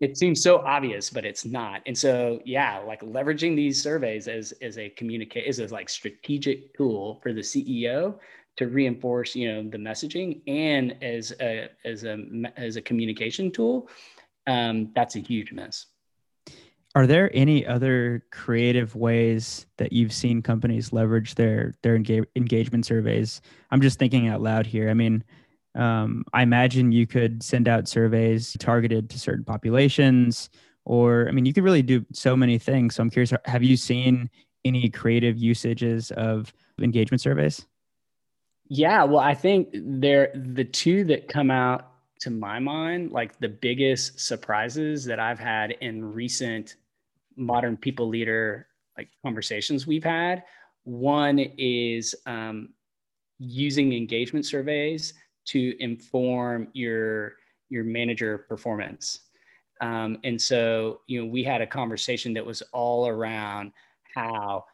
It 0.00 0.18
seems 0.18 0.42
so 0.42 0.58
obvious 0.58 1.10
but 1.10 1.24
it's 1.24 1.44
not. 1.44 1.82
And 1.86 1.96
so 1.96 2.40
yeah 2.44 2.78
like 2.78 3.00
leveraging 3.00 3.54
these 3.54 3.82
surveys 3.82 4.28
as 4.28 4.52
as 4.62 4.78
a 4.78 4.88
communicate 4.90 5.46
is 5.46 5.60
a 5.60 5.66
like 5.68 5.88
strategic 5.88 6.74
tool 6.76 7.20
for 7.22 7.32
the 7.32 7.40
ceo 7.40 8.18
to 8.56 8.68
reinforce 8.68 9.34
you 9.34 9.52
know 9.52 9.68
the 9.68 9.78
messaging 9.78 10.40
and 10.46 10.96
as 11.02 11.32
a 11.40 11.68
as 11.84 12.04
a 12.04 12.16
as 12.56 12.76
a 12.76 12.82
communication 12.82 13.50
tool 13.50 13.88
um, 14.46 14.90
that's 14.94 15.16
a 15.16 15.20
huge 15.20 15.52
miss. 15.52 15.86
Are 16.96 17.08
there 17.08 17.28
any 17.34 17.66
other 17.66 18.24
creative 18.30 18.94
ways 18.94 19.66
that 19.78 19.92
you've 19.92 20.12
seen 20.12 20.42
companies 20.42 20.92
leverage 20.92 21.34
their 21.34 21.74
their 21.82 21.96
engage, 21.96 22.24
engagement 22.36 22.86
surveys? 22.86 23.40
I'm 23.72 23.80
just 23.80 23.98
thinking 23.98 24.28
out 24.28 24.40
loud 24.40 24.64
here. 24.64 24.88
I 24.88 24.94
mean, 24.94 25.24
um, 25.74 26.24
I 26.32 26.42
imagine 26.42 26.92
you 26.92 27.06
could 27.06 27.42
send 27.42 27.66
out 27.66 27.88
surveys 27.88 28.56
targeted 28.60 29.10
to 29.10 29.18
certain 29.18 29.44
populations, 29.44 30.50
or 30.84 31.26
I 31.28 31.32
mean, 31.32 31.46
you 31.46 31.52
could 31.52 31.64
really 31.64 31.82
do 31.82 32.06
so 32.12 32.36
many 32.36 32.58
things. 32.58 32.94
So 32.94 33.02
I'm 33.02 33.10
curious, 33.10 33.32
have 33.44 33.64
you 33.64 33.76
seen 33.76 34.30
any 34.64 34.88
creative 34.88 35.36
usages 35.36 36.12
of 36.12 36.54
engagement 36.80 37.20
surveys? 37.20 37.66
Yeah, 38.68 39.04
well, 39.04 39.20
I 39.20 39.34
think 39.34 39.68
they're 39.72 40.30
the 40.34 40.64
two 40.64 41.04
that 41.04 41.26
come 41.28 41.50
out 41.50 41.90
to 42.24 42.30
my 42.30 42.58
mind, 42.58 43.12
like 43.12 43.38
the 43.38 43.48
biggest 43.48 44.18
surprises 44.18 45.04
that 45.04 45.20
I've 45.20 45.38
had 45.38 45.72
in 45.82 46.02
recent 46.02 46.76
modern 47.36 47.76
people 47.76 48.08
leader 48.08 48.66
like 48.96 49.08
conversations 49.22 49.86
we've 49.86 50.04
had. 50.04 50.42
One 50.84 51.38
is 51.38 52.14
um, 52.24 52.70
using 53.38 53.92
engagement 53.92 54.46
surveys 54.46 55.12
to 55.48 55.76
inform 55.80 56.68
your 56.72 57.34
your 57.68 57.84
manager 57.84 58.38
performance. 58.38 59.20
Um, 59.82 60.16
and 60.24 60.40
so, 60.40 61.00
you 61.06 61.20
know, 61.20 61.30
we 61.30 61.44
had 61.44 61.60
a 61.60 61.66
conversation 61.66 62.32
that 62.34 62.46
was 62.46 62.62
all 62.72 63.06
around 63.06 63.72
how 64.14 64.64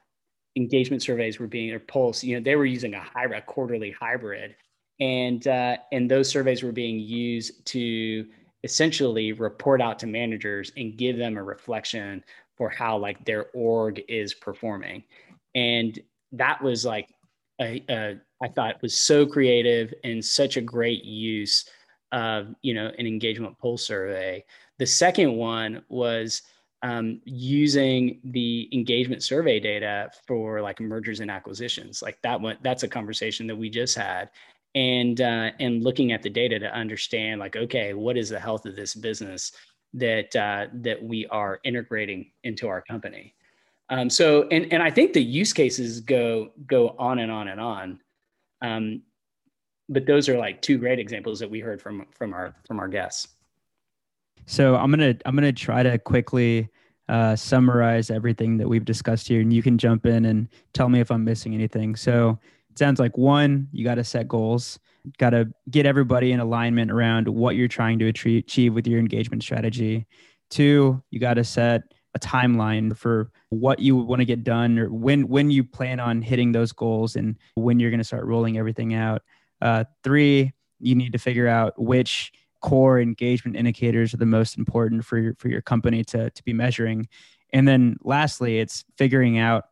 engagement 0.54 1.02
surveys 1.02 1.40
were 1.40 1.48
being 1.48 1.72
or 1.72 1.80
pulse. 1.80 2.22
You 2.22 2.36
know, 2.36 2.44
they 2.44 2.54
were 2.54 2.66
using 2.66 2.94
a 2.94 3.00
hybrid, 3.00 3.44
quarterly 3.46 3.90
hybrid 3.90 4.54
and 5.00 5.48
uh, 5.48 5.78
and 5.92 6.10
those 6.10 6.28
surveys 6.28 6.62
were 6.62 6.72
being 6.72 6.98
used 6.98 7.64
to 7.66 8.26
essentially 8.62 9.32
report 9.32 9.80
out 9.80 9.98
to 9.98 10.06
managers 10.06 10.70
and 10.76 10.98
give 10.98 11.16
them 11.16 11.38
a 11.38 11.42
reflection 11.42 12.22
for 12.56 12.68
how 12.68 12.98
like 12.98 13.24
their 13.24 13.46
org 13.54 14.02
is 14.06 14.34
performing. 14.34 15.02
And 15.54 15.98
that 16.32 16.62
was 16.62 16.84
like 16.84 17.08
a, 17.60 17.82
a, 17.88 18.20
I 18.42 18.48
thought 18.48 18.82
was 18.82 18.96
so 18.96 19.26
creative 19.26 19.94
and 20.04 20.22
such 20.22 20.58
a 20.58 20.62
great 20.62 21.04
use 21.04 21.64
of 22.12 22.54
you 22.62 22.74
know 22.74 22.90
an 22.98 23.06
engagement 23.06 23.58
pulse 23.58 23.86
survey. 23.86 24.44
The 24.78 24.86
second 24.86 25.34
one 25.36 25.82
was 25.88 26.42
um, 26.82 27.20
using 27.24 28.20
the 28.24 28.68
engagement 28.72 29.22
survey 29.22 29.60
data 29.60 30.10
for 30.26 30.60
like 30.60 30.80
mergers 30.80 31.20
and 31.20 31.30
acquisitions. 31.30 32.02
Like 32.02 32.20
that 32.22 32.40
one 32.40 32.58
that's 32.62 32.82
a 32.82 32.88
conversation 32.88 33.46
that 33.46 33.56
we 33.56 33.70
just 33.70 33.96
had 33.96 34.30
and 34.74 35.20
uh, 35.20 35.50
and 35.58 35.82
looking 35.82 36.12
at 36.12 36.22
the 36.22 36.30
data 36.30 36.58
to 36.58 36.72
understand 36.74 37.40
like 37.40 37.56
okay 37.56 37.94
what 37.94 38.16
is 38.16 38.28
the 38.28 38.38
health 38.38 38.66
of 38.66 38.76
this 38.76 38.94
business 38.94 39.52
that 39.94 40.34
uh, 40.36 40.66
that 40.74 41.02
we 41.02 41.26
are 41.26 41.60
integrating 41.64 42.30
into 42.44 42.68
our 42.68 42.82
company? 42.82 43.34
Um, 43.88 44.08
so 44.08 44.46
and 44.50 44.72
and 44.72 44.82
i 44.82 44.90
think 44.90 45.12
the 45.12 45.22
use 45.22 45.52
cases 45.52 46.00
go 46.00 46.50
go 46.66 46.94
on 46.98 47.18
and 47.18 47.30
on 47.30 47.48
and 47.48 47.60
on. 47.60 48.00
Um, 48.62 49.02
but 49.88 50.06
those 50.06 50.28
are 50.28 50.38
like 50.38 50.62
two 50.62 50.78
great 50.78 51.00
examples 51.00 51.40
that 51.40 51.50
we 51.50 51.60
heard 51.60 51.82
from 51.82 52.06
from 52.12 52.32
our 52.32 52.54
from 52.66 52.78
our 52.78 52.88
guests. 52.88 53.28
So 54.46 54.76
i'm 54.76 54.90
gonna 54.90 55.16
i'm 55.26 55.34
gonna 55.34 55.52
try 55.52 55.82
to 55.82 55.98
quickly 55.98 56.68
uh, 57.08 57.34
summarize 57.34 58.08
everything 58.08 58.56
that 58.56 58.68
we've 58.68 58.84
discussed 58.84 59.26
here 59.26 59.40
and 59.40 59.52
you 59.52 59.64
can 59.64 59.76
jump 59.76 60.06
in 60.06 60.26
and 60.26 60.46
tell 60.72 60.88
me 60.88 61.00
if 61.00 61.10
i'm 61.10 61.24
missing 61.24 61.54
anything. 61.54 61.96
So 61.96 62.38
it 62.70 62.78
sounds 62.78 63.00
like 63.00 63.16
one, 63.18 63.68
you 63.72 63.84
got 63.84 63.96
to 63.96 64.04
set 64.04 64.28
goals, 64.28 64.78
got 65.18 65.30
to 65.30 65.48
get 65.70 65.86
everybody 65.86 66.32
in 66.32 66.40
alignment 66.40 66.90
around 66.90 67.28
what 67.28 67.56
you're 67.56 67.68
trying 67.68 67.98
to 67.98 68.08
achieve 68.08 68.74
with 68.74 68.86
your 68.86 68.98
engagement 68.98 69.42
strategy. 69.42 70.06
Two, 70.50 71.02
you 71.10 71.20
got 71.20 71.34
to 71.34 71.44
set 71.44 71.82
a 72.14 72.18
timeline 72.18 72.96
for 72.96 73.30
what 73.50 73.78
you 73.78 73.96
want 73.96 74.20
to 74.20 74.24
get 74.24 74.42
done 74.42 74.78
or 74.78 74.92
when 74.92 75.28
when 75.28 75.50
you 75.50 75.62
plan 75.62 76.00
on 76.00 76.22
hitting 76.22 76.52
those 76.52 76.72
goals 76.72 77.14
and 77.14 77.36
when 77.54 77.78
you're 77.78 77.90
going 77.90 77.98
to 77.98 78.04
start 78.04 78.24
rolling 78.24 78.58
everything 78.58 78.94
out. 78.94 79.22
Uh, 79.62 79.84
three, 80.02 80.52
you 80.80 80.94
need 80.94 81.12
to 81.12 81.18
figure 81.18 81.46
out 81.46 81.80
which 81.80 82.32
core 82.60 83.00
engagement 83.00 83.56
indicators 83.56 84.12
are 84.12 84.18
the 84.18 84.26
most 84.26 84.58
important 84.58 85.04
for 85.04 85.18
your 85.18 85.34
for 85.38 85.48
your 85.48 85.62
company 85.62 86.02
to 86.04 86.30
to 86.30 86.42
be 86.42 86.52
measuring. 86.52 87.08
And 87.52 87.66
then 87.66 87.96
lastly, 88.02 88.58
it's 88.58 88.84
figuring 88.96 89.38
out 89.38 89.64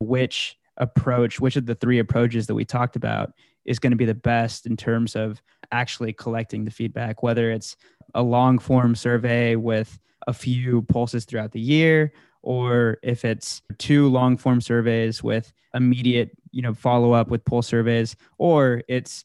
which 0.00 0.56
approach, 0.76 1.40
which 1.40 1.56
of 1.56 1.66
the 1.66 1.74
three 1.74 1.98
approaches 1.98 2.46
that 2.46 2.54
we 2.54 2.64
talked 2.64 2.96
about 2.96 3.32
is 3.64 3.78
going 3.78 3.90
to 3.90 3.96
be 3.96 4.04
the 4.04 4.14
best 4.14 4.66
in 4.66 4.76
terms 4.76 5.16
of 5.16 5.42
actually 5.72 6.12
collecting 6.12 6.64
the 6.64 6.70
feedback, 6.70 7.22
whether 7.22 7.50
it's 7.50 7.76
a 8.14 8.22
long 8.22 8.58
form 8.58 8.94
survey 8.94 9.56
with 9.56 9.98
a 10.26 10.32
few 10.32 10.82
pulses 10.82 11.24
throughout 11.24 11.52
the 11.52 11.60
year 11.60 12.12
or 12.42 12.98
if 13.02 13.24
it's 13.24 13.60
two 13.78 14.08
long 14.08 14.36
form 14.36 14.60
surveys 14.60 15.22
with 15.22 15.52
immediate 15.74 16.30
you 16.52 16.62
know 16.62 16.72
follow 16.72 17.12
up 17.12 17.28
with 17.28 17.44
pulse 17.44 17.66
surveys 17.66 18.16
or 18.38 18.82
it's 18.88 19.24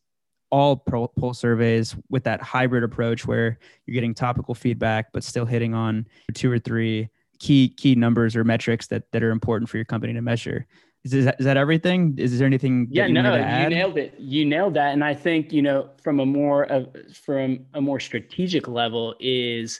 all 0.49 0.75
pulse 0.75 1.39
surveys 1.39 1.95
with 2.09 2.23
that 2.25 2.41
hybrid 2.41 2.83
approach 2.83 3.25
where 3.25 3.57
you're 3.85 3.93
getting 3.93 4.13
topical 4.13 4.53
feedback 4.53 5.11
but 5.13 5.23
still 5.23 5.45
hitting 5.45 5.73
on 5.73 6.05
two 6.33 6.51
or 6.51 6.59
three 6.59 7.09
key 7.39 7.69
key 7.69 7.95
numbers 7.95 8.35
or 8.35 8.43
metrics 8.43 8.87
that 8.87 9.03
that 9.11 9.23
are 9.23 9.31
important 9.31 9.69
for 9.69 9.77
your 9.77 9.85
company 9.85 10.13
to 10.13 10.21
measure 10.21 10.67
is, 11.03 11.25
that, 11.25 11.39
is 11.39 11.45
that 11.45 11.57
everything? 11.57 12.15
Is 12.17 12.37
there 12.37 12.45
anything? 12.45 12.87
Yeah, 12.91 13.07
you 13.07 13.13
no, 13.13 13.35
you 13.35 13.69
nailed 13.69 13.97
it. 13.97 14.13
You 14.19 14.45
nailed 14.45 14.75
that. 14.75 14.93
And 14.93 15.03
I 15.03 15.13
think, 15.13 15.51
you 15.51 15.61
know, 15.61 15.89
from 16.01 16.19
a 16.19 16.25
more 16.25 16.63
of 16.65 16.95
from 17.13 17.65
a 17.73 17.81
more 17.81 17.99
strategic 17.99 18.67
level 18.67 19.15
is 19.19 19.79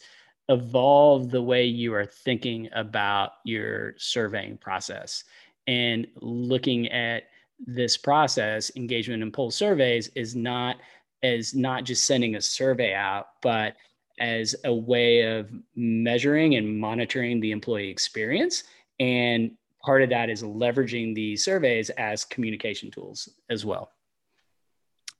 evolve 0.49 1.29
the 1.29 1.41
way 1.41 1.63
you 1.63 1.93
are 1.93 2.05
thinking 2.05 2.69
about 2.73 3.33
your 3.45 3.93
surveying 3.97 4.57
process 4.57 5.23
and 5.67 6.07
looking 6.19 6.89
at 6.91 7.23
this 7.59 7.95
process 7.95 8.71
engagement 8.75 9.21
and 9.21 9.31
pulse 9.31 9.55
surveys 9.55 10.07
is 10.15 10.35
not 10.35 10.77
as 11.23 11.53
not 11.53 11.83
just 11.83 12.05
sending 12.05 12.35
a 12.35 12.41
survey 12.41 12.93
out 12.93 13.27
but 13.43 13.75
as 14.19 14.55
a 14.65 14.73
way 14.73 15.21
of 15.21 15.49
measuring 15.75 16.55
and 16.55 16.79
monitoring 16.79 17.39
the 17.39 17.51
employee 17.51 17.89
experience 17.89 18.63
and 18.99 19.51
part 19.83 20.01
of 20.01 20.09
that 20.09 20.29
is 20.29 20.43
leveraging 20.43 21.15
the 21.15 21.35
surveys 21.35 21.89
as 21.91 22.25
communication 22.25 22.91
tools 22.91 23.29
as 23.49 23.65
well. 23.65 23.91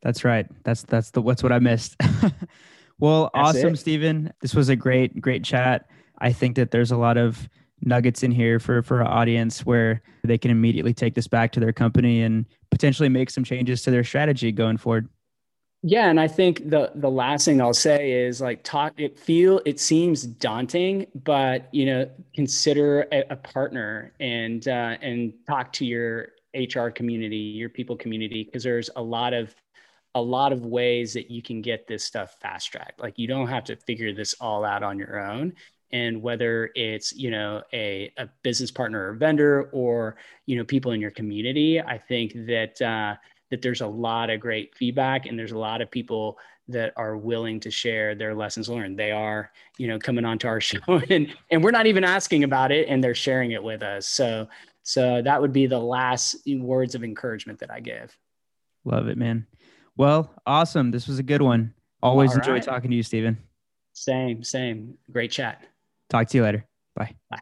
That's 0.02 0.24
right. 0.24 0.48
That's 0.64 0.84
that's 0.84 1.12
the 1.12 1.22
what's 1.22 1.44
what 1.44 1.52
I 1.52 1.60
missed. 1.60 1.96
well, 3.00 3.30
that's 3.34 3.50
awesome, 3.50 3.74
it. 3.74 3.78
Stephen. 3.78 4.34
This 4.42 4.56
was 4.56 4.70
a 4.70 4.76
great 4.76 5.22
great 5.22 5.44
chat. 5.44 5.88
I 6.20 6.34
think 6.34 6.56
that 6.56 6.72
there's 6.72 6.92
a 6.92 6.98
lot 6.98 7.18
of 7.18 7.48
nuggets 7.84 8.24
in 8.24 8.32
here 8.32 8.60
for 8.60 8.82
for 8.82 9.04
our 9.04 9.12
audience 9.12 9.66
where 9.66 10.02
they 10.24 10.38
can 10.38 10.52
immediately 10.52 10.94
take 10.94 11.16
this 11.16 11.28
back 11.28 11.52
to 11.52 11.60
their 11.60 11.74
company 11.74 12.22
and 12.22 12.46
potentially 12.70 13.10
make 13.10 13.30
some 13.30 13.44
changes 13.44 13.82
to 13.84 13.92
their 13.92 14.04
strategy 14.04 14.52
going 14.52 14.78
forward. 14.78 15.08
Yeah, 15.84 16.10
and 16.10 16.20
I 16.20 16.28
think 16.28 16.70
the 16.70 16.92
the 16.94 17.10
last 17.10 17.46
thing 17.46 17.60
I'll 17.60 17.74
say 17.74 18.12
is 18.12 18.40
like 18.40 18.64
talk. 18.64 18.94
It 18.98 19.18
feel 19.18 19.62
it 19.66 19.80
seems 19.80 20.24
daunting, 20.24 21.08
but 21.16 21.70
you 21.74 21.88
know, 21.88 22.10
consider 22.36 23.08
a, 23.12 23.24
a 23.32 23.36
partner 23.36 24.14
and 24.20 24.68
uh, 24.68 24.98
and 25.02 25.34
talk 25.48 25.74
to 25.74 25.86
your 25.86 26.30
HR 26.54 26.90
community, 26.90 27.36
your 27.38 27.70
people 27.70 27.96
community, 27.96 28.44
because 28.44 28.62
there's 28.64 28.92
a 28.96 29.02
lot 29.02 29.34
of 29.34 29.56
a 30.14 30.22
lot 30.22 30.54
of 30.54 30.66
ways 30.68 31.14
that 31.14 31.32
you 31.32 31.42
can 31.42 31.62
get 31.64 31.88
this 31.88 32.04
stuff 32.04 32.36
fast 32.42 32.72
tracked. 32.72 33.00
Like 33.00 33.18
you 33.18 33.28
don't 33.28 33.48
have 33.48 33.64
to 33.66 33.76
figure 33.76 34.14
this 34.14 34.36
all 34.40 34.64
out 34.64 34.84
on 34.84 35.00
your 35.00 35.20
own. 35.20 35.54
And 35.92 36.22
whether 36.22 36.70
it's 36.76 37.12
you 37.12 37.32
know 37.32 37.64
a, 37.74 38.14
a 38.18 38.30
business 38.44 38.70
partner 38.70 39.10
or 39.10 39.14
vendor 39.14 39.64
or 39.72 40.18
you 40.46 40.58
know 40.58 40.64
people 40.64 40.92
in 40.92 41.02
your 41.02 41.12
community, 41.12 41.82
I 41.82 41.98
think 41.98 42.34
that. 42.46 42.80
Uh, 42.80 43.16
that 43.52 43.62
there's 43.62 43.82
a 43.82 43.88
lot 43.88 44.30
of 44.30 44.40
great 44.40 44.76
feedback 44.76 45.28
and 45.28 45.38
there's 45.38 45.52
a 45.52 45.58
lot 45.58 45.82
of 45.82 45.92
people 45.92 46.38
that 46.68 46.94
are 46.96 47.18
willing 47.18 47.60
to 47.60 47.70
share 47.70 48.16
their 48.16 48.34
lessons 48.34 48.70
learned. 48.70 48.98
They 48.98 49.12
are, 49.12 49.52
you 49.78 49.88
know, 49.88 50.00
coming 50.00 50.26
onto 50.26 50.48
our 50.48 50.62
show 50.62 50.80
and 51.10 51.34
and 51.52 51.64
we're 51.64 51.72
not 51.72 51.86
even 51.86 52.04
asking 52.04 52.44
about 52.44 52.72
it 52.72 52.88
and 52.88 53.04
they're 53.04 53.14
sharing 53.14 53.52
it 53.52 53.64
with 53.64 53.84
us. 53.84 54.08
So 54.08 54.48
so 54.84 55.22
that 55.22 55.40
would 55.40 55.54
be 55.54 55.68
the 55.68 55.80
last 55.80 56.38
words 56.48 56.96
of 56.96 57.04
encouragement 57.04 57.60
that 57.60 57.70
I 57.70 57.80
give. 57.82 58.18
Love 58.84 59.08
it, 59.08 59.18
man. 59.18 59.46
Well, 59.96 60.34
awesome. 60.48 60.90
This 60.90 61.08
was 61.08 61.20
a 61.20 61.24
good 61.24 61.42
one. 61.42 61.74
Always 62.02 62.36
enjoy 62.36 62.60
talking 62.60 62.90
to 62.90 62.96
you, 62.96 63.04
Stephen. 63.04 63.38
Same, 63.94 64.44
same. 64.44 64.98
Great 65.12 65.30
chat. 65.30 65.64
Talk 66.10 66.28
to 66.30 66.38
you 66.38 66.44
later. 66.44 66.66
Bye. 66.96 67.16
Bye. 67.30 67.42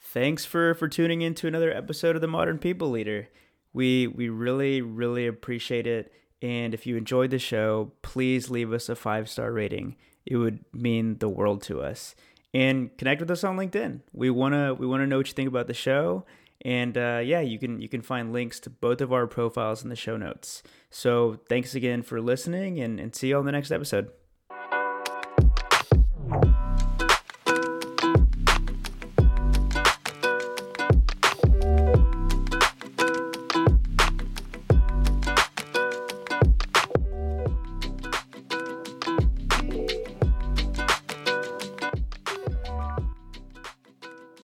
Thanks 0.00 0.44
for 0.44 0.74
for 0.74 0.88
tuning 0.88 1.22
in 1.22 1.34
to 1.36 1.46
another 1.46 1.72
episode 1.72 2.16
of 2.16 2.22
the 2.22 2.28
Modern 2.28 2.58
People 2.58 2.90
Leader. 2.90 3.28
We 3.72 4.06
we 4.06 4.28
really 4.28 4.82
really 4.82 5.26
appreciate 5.26 5.86
it. 5.86 6.12
And 6.40 6.74
if 6.74 6.86
you 6.86 6.96
enjoyed 6.96 7.30
the 7.30 7.38
show, 7.38 7.92
please 8.02 8.50
leave 8.50 8.72
us 8.72 8.88
a 8.88 8.96
five 8.96 9.28
star 9.28 9.52
rating. 9.52 9.96
It 10.26 10.36
would 10.36 10.64
mean 10.72 11.18
the 11.18 11.28
world 11.28 11.62
to 11.62 11.80
us. 11.80 12.14
And 12.54 12.96
connect 12.98 13.20
with 13.20 13.30
us 13.30 13.44
on 13.44 13.56
LinkedIn. 13.56 14.00
We 14.12 14.30
wanna 14.30 14.74
we 14.74 14.86
wanna 14.86 15.06
know 15.06 15.18
what 15.18 15.28
you 15.28 15.34
think 15.34 15.48
about 15.48 15.68
the 15.68 15.74
show. 15.74 16.24
And 16.64 16.96
uh, 16.96 17.20
yeah, 17.24 17.40
you 17.40 17.58
can 17.58 17.80
you 17.80 17.88
can 17.88 18.02
find 18.02 18.32
links 18.32 18.60
to 18.60 18.70
both 18.70 19.00
of 19.00 19.12
our 19.12 19.26
profiles 19.26 19.82
in 19.82 19.88
the 19.88 19.96
show 19.96 20.16
notes. 20.16 20.62
So 20.90 21.40
thanks 21.48 21.74
again 21.74 22.02
for 22.02 22.20
listening, 22.20 22.78
and, 22.80 23.00
and 23.00 23.14
see 23.14 23.28
you 23.28 23.38
on 23.38 23.46
the 23.46 23.52
next 23.52 23.72
episode. 23.72 24.10